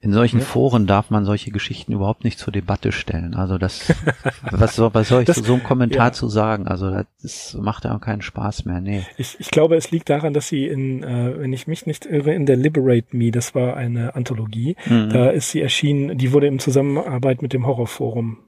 [0.00, 0.44] In solchen ja.
[0.44, 3.34] Foren darf man solche Geschichten überhaupt nicht zur Debatte stellen.
[3.34, 3.92] Also das,
[4.50, 6.12] was soll, was soll ich das, zu so einem Kommentar ja.
[6.12, 6.68] zu sagen?
[6.68, 8.80] Also das macht ja auch keinen Spaß mehr.
[8.80, 9.04] Nee.
[9.16, 12.32] Ich, ich glaube, es liegt daran, dass sie in, äh, wenn ich mich nicht irre,
[12.32, 15.10] in der Liberate Me, das war eine Anthologie, mhm.
[15.10, 18.38] da ist sie erschienen, die wurde in Zusammenarbeit mit dem Horrorforum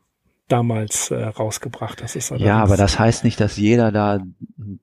[0.50, 2.02] damals äh, rausgebracht.
[2.02, 4.20] Das ist ja, aber das heißt nicht, dass jeder da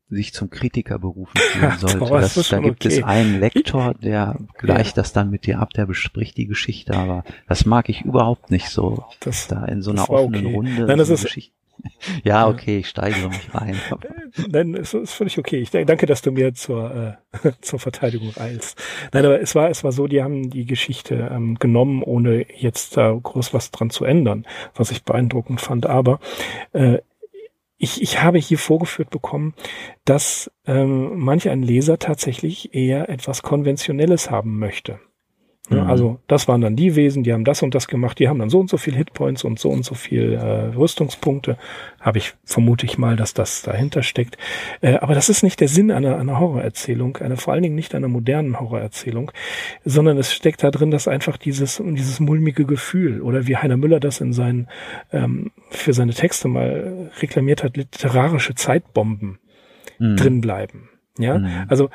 [0.09, 1.97] sich zum Kritiker berufen fühlen sollte.
[1.99, 2.97] Doch, das, das da gibt okay.
[2.97, 5.01] es einen Lektor, der gleicht ja.
[5.01, 8.69] das dann mit dir ab, der bespricht die Geschichte, aber das mag ich überhaupt nicht
[8.69, 10.55] so, das, da in so einer offenen okay.
[10.55, 11.53] Runde Nein, das ist, Geschichte
[12.23, 13.75] ja, okay, ich steige mich rein.
[14.49, 15.57] Nein, es ist völlig okay.
[15.57, 18.81] Ich danke, dass du mir zur, äh, zur Verteidigung eilst.
[19.13, 22.97] Nein, aber es war, es war so, die haben die Geschichte ähm, genommen, ohne jetzt
[22.97, 25.85] da groß was dran zu ändern, was ich beeindruckend fand.
[25.85, 26.19] Aber
[26.73, 26.99] äh,
[27.77, 29.53] ich, ich habe hier vorgeführt bekommen,
[30.03, 34.99] dass ähm, manch ein Leser tatsächlich eher etwas Konventionelles haben möchte.
[35.69, 35.89] Ja, mhm.
[35.89, 38.49] Also das waren dann die Wesen, die haben das und das gemacht, die haben dann
[38.49, 41.57] so und so viel Hitpoints und so und so viel äh, Rüstungspunkte.
[41.99, 44.37] Habe ich vermute ich mal, dass das dahinter steckt.
[44.81, 47.95] Äh, aber das ist nicht der Sinn einer, einer Horrorerzählung, einer vor allen Dingen nicht
[47.95, 49.31] einer modernen Horrorerzählung,
[49.83, 53.99] sondern es steckt da drin, dass einfach dieses dieses mulmige Gefühl oder wie Heiner Müller
[53.99, 54.67] das in seinen
[55.11, 59.39] ähm, für seine Texte mal reklamiert hat, literarische Zeitbomben
[59.99, 60.15] mhm.
[60.15, 60.89] drin bleiben.
[61.17, 61.65] Ja, mhm.
[61.67, 61.89] also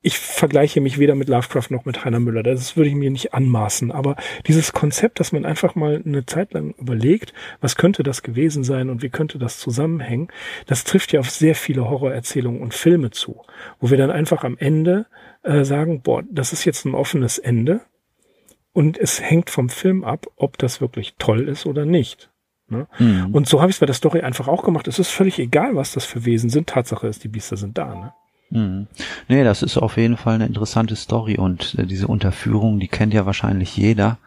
[0.00, 2.44] ich vergleiche mich weder mit Lovecraft noch mit Heiner Müller.
[2.44, 3.90] Das würde ich mir nicht anmaßen.
[3.90, 4.14] Aber
[4.46, 8.90] dieses Konzept, dass man einfach mal eine Zeit lang überlegt, was könnte das gewesen sein
[8.90, 10.28] und wie könnte das zusammenhängen,
[10.66, 13.42] das trifft ja auf sehr viele Horrorerzählungen und Filme zu,
[13.80, 15.06] wo wir dann einfach am Ende
[15.42, 17.80] äh, sagen, boah, das ist jetzt ein offenes Ende
[18.72, 22.30] und es hängt vom Film ab, ob das wirklich toll ist oder nicht.
[22.68, 22.86] Ne?
[22.98, 23.34] Mhm.
[23.34, 24.86] Und so habe ich es bei der Story einfach auch gemacht.
[24.86, 26.68] Es ist völlig egal, was das für Wesen sind.
[26.68, 27.94] Tatsache ist, die Biester sind da.
[27.94, 28.12] Ne?
[28.50, 28.86] Mhm.
[29.28, 33.14] Nee, das ist auf jeden Fall eine interessante Story und äh, diese Unterführung, die kennt
[33.14, 34.18] ja wahrscheinlich jeder.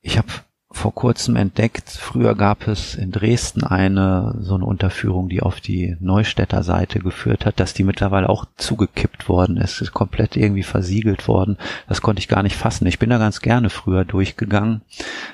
[0.00, 0.28] Ich habe
[0.70, 5.96] vor kurzem entdeckt, früher gab es in Dresden eine so eine Unterführung, die auf die
[5.98, 11.26] Neustädter Seite geführt hat, dass die mittlerweile auch zugekippt worden ist, ist komplett irgendwie versiegelt
[11.26, 11.56] worden.
[11.88, 12.86] Das konnte ich gar nicht fassen.
[12.86, 14.82] Ich bin da ganz gerne früher durchgegangen.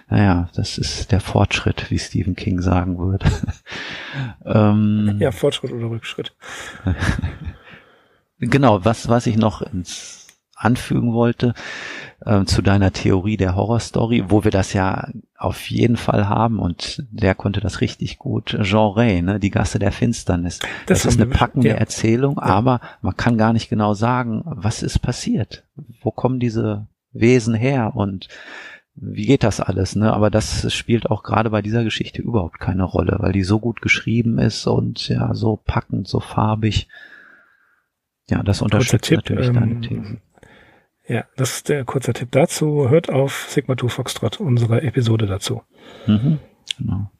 [0.09, 3.27] Naja, das ist der Fortschritt, wie Stephen King sagen würde.
[4.47, 6.33] ähm, ja, Fortschritt oder Rückschritt.
[8.39, 10.25] Genau, was, was ich noch ins
[10.57, 11.55] anfügen wollte
[12.25, 17.05] äh, zu deiner Theorie der Horrorstory, wo wir das ja auf jeden Fall haben und
[17.11, 18.57] der konnte das richtig gut.
[18.63, 20.61] Jean Ray, ne, die Gasse der Finsternis.
[20.87, 21.75] Das, das ist eine packende ja.
[21.75, 22.45] Erzählung, ja.
[22.45, 25.65] aber man kann gar nicht genau sagen, was ist passiert.
[26.03, 28.29] Wo kommen diese Wesen her und
[28.97, 30.13] wie geht das alles, ne?
[30.13, 33.83] Aber das spielt auch gerade bei dieser Geschichte überhaupt keine Rolle, weil die so gut
[33.83, 36.89] geschrieben ist und ja, so packend, so farbig.
[38.31, 40.21] Ja, das unterstützt Tipp, natürlich ähm, deine These.
[41.07, 42.89] Ja, das ist der kurze Tipp dazu.
[42.89, 45.63] Hört auf Sigma 2 Foxtrot, unsere Episode dazu.
[46.07, 46.39] Mhm,
[46.79, 47.11] genau.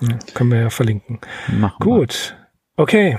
[0.00, 1.20] Ja, können wir ja verlinken.
[1.48, 2.34] Machen Gut.
[2.76, 2.82] Wir.
[2.82, 3.18] Okay.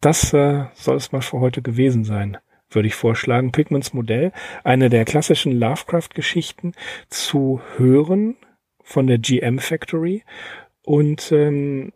[0.00, 2.38] Das äh, soll es mal für heute gewesen sein,
[2.70, 3.50] würde ich vorschlagen.
[3.50, 4.32] Pigments Modell,
[4.62, 6.72] eine der klassischen Lovecraft-Geschichten
[7.08, 8.36] zu hören
[8.82, 10.22] von der GM Factory.
[10.82, 11.92] Und ähm,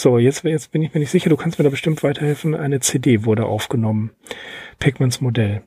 [0.00, 2.54] so, jetzt, jetzt bin ich mir nicht sicher, du kannst mir da bestimmt weiterhelfen.
[2.54, 4.10] Eine CD wurde aufgenommen.
[4.78, 5.62] Pigments Modell.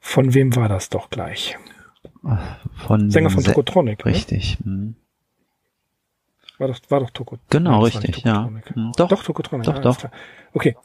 [0.00, 1.56] Von wem war das doch gleich?
[2.86, 4.04] Von Sänger von Tokotronic.
[4.04, 4.12] Ne?
[4.12, 4.58] Richtig.
[4.64, 4.94] Ne?
[6.58, 7.50] War doch, war doch Tokotronic.
[7.50, 8.46] Genau, Nein, richtig, ja.
[8.46, 9.66] Hm, doch, doch, Tokotronic.
[9.66, 9.98] Doch, doch.
[10.52, 10.76] Okay.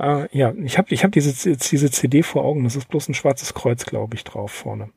[0.00, 2.64] Uh, ja, ich habe ich hab diese, diese CD vor Augen.
[2.64, 4.90] Das ist bloß ein schwarzes Kreuz, glaube ich, drauf vorne.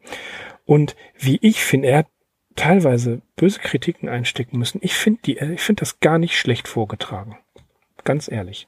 [0.66, 2.08] Und wie ich finde, er hat
[2.56, 4.80] teilweise böse Kritiken einstecken müssen.
[4.84, 7.38] Ich finde die, ich finde das gar nicht schlecht vorgetragen.
[8.04, 8.68] Ganz ehrlich.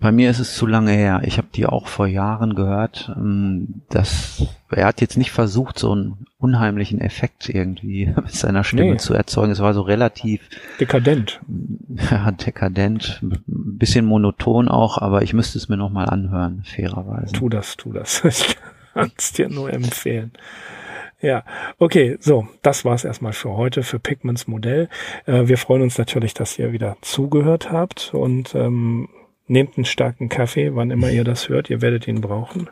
[0.00, 1.22] Bei mir ist es zu lange her.
[1.24, 3.10] Ich habe die auch vor Jahren gehört.
[3.16, 8.92] Ähm, dass er hat jetzt nicht versucht, so einen unheimlichen Effekt irgendwie mit seiner Stimme
[8.92, 8.96] nee.
[8.98, 9.52] zu erzeugen.
[9.52, 10.42] Es war so relativ
[10.78, 11.40] dekadent.
[12.10, 17.32] Ja, dekadent, ein bisschen monoton auch, aber ich müsste es mir noch mal anhören, fairerweise.
[17.32, 18.22] Tu das, tu das.
[18.24, 18.56] Ich
[18.94, 20.32] kann es dir nur empfehlen.
[21.20, 21.44] Ja,
[21.78, 24.88] okay, so, das war's erstmal für heute, für Pigments Modell.
[25.26, 29.08] Äh, wir freuen uns natürlich, dass ihr wieder zugehört habt und ähm,
[29.46, 32.68] nehmt einen starken Kaffee, wann immer ihr das hört, ihr werdet ihn brauchen.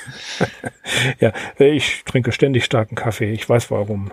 [1.20, 4.10] ja, ich trinke ständig starken Kaffee, ich weiß warum.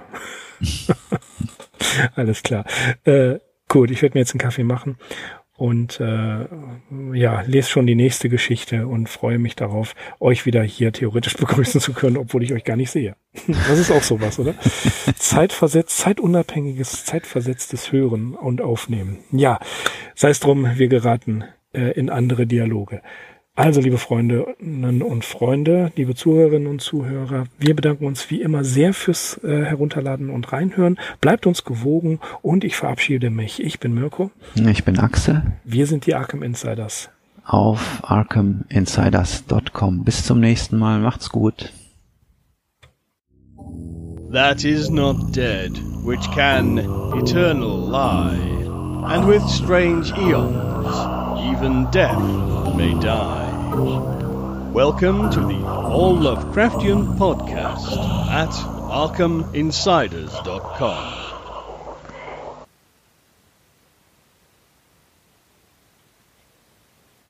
[2.15, 2.65] Alles klar.
[3.05, 4.97] Äh, gut, ich werde mir jetzt einen Kaffee machen
[5.60, 6.45] und äh,
[7.14, 11.82] ja, lese schon die nächste Geschichte und freue mich darauf, euch wieder hier theoretisch begrüßen
[11.82, 13.16] zu können, obwohl ich euch gar nicht sehe.
[13.68, 14.55] Das ist auch sowas, oder?
[15.18, 19.20] Zeitversetzt, zeitunabhängiges, zeitversetztes Hören und Aufnehmen.
[19.32, 19.60] Ja,
[20.16, 21.43] sei es drum, wir geraten
[21.74, 23.01] äh, in andere Dialoge.
[23.60, 28.93] Also, liebe Freundinnen und Freunde, liebe Zuhörerinnen und Zuhörer, wir bedanken uns wie immer sehr
[28.93, 30.97] fürs äh, Herunterladen und Reinhören.
[31.20, 33.62] Bleibt uns gewogen und ich verabschiede mich.
[33.62, 34.32] Ich bin Mirko.
[34.55, 35.41] Ich bin Axel.
[35.66, 37.10] Wir sind die Arkham Insiders.
[37.43, 40.05] Auf arkhaminsiders.com.
[40.05, 41.01] Bis zum nächsten Mal.
[41.01, 41.74] Macht's gut.
[44.32, 46.78] That is not dead, which can
[47.14, 48.39] eternal lie,
[49.03, 52.19] and with strange eons, even death
[52.75, 53.47] may die.
[54.73, 57.97] Welcome to the All Lovecraftian Podcast
[58.29, 61.28] at ArkhamInsiders.com.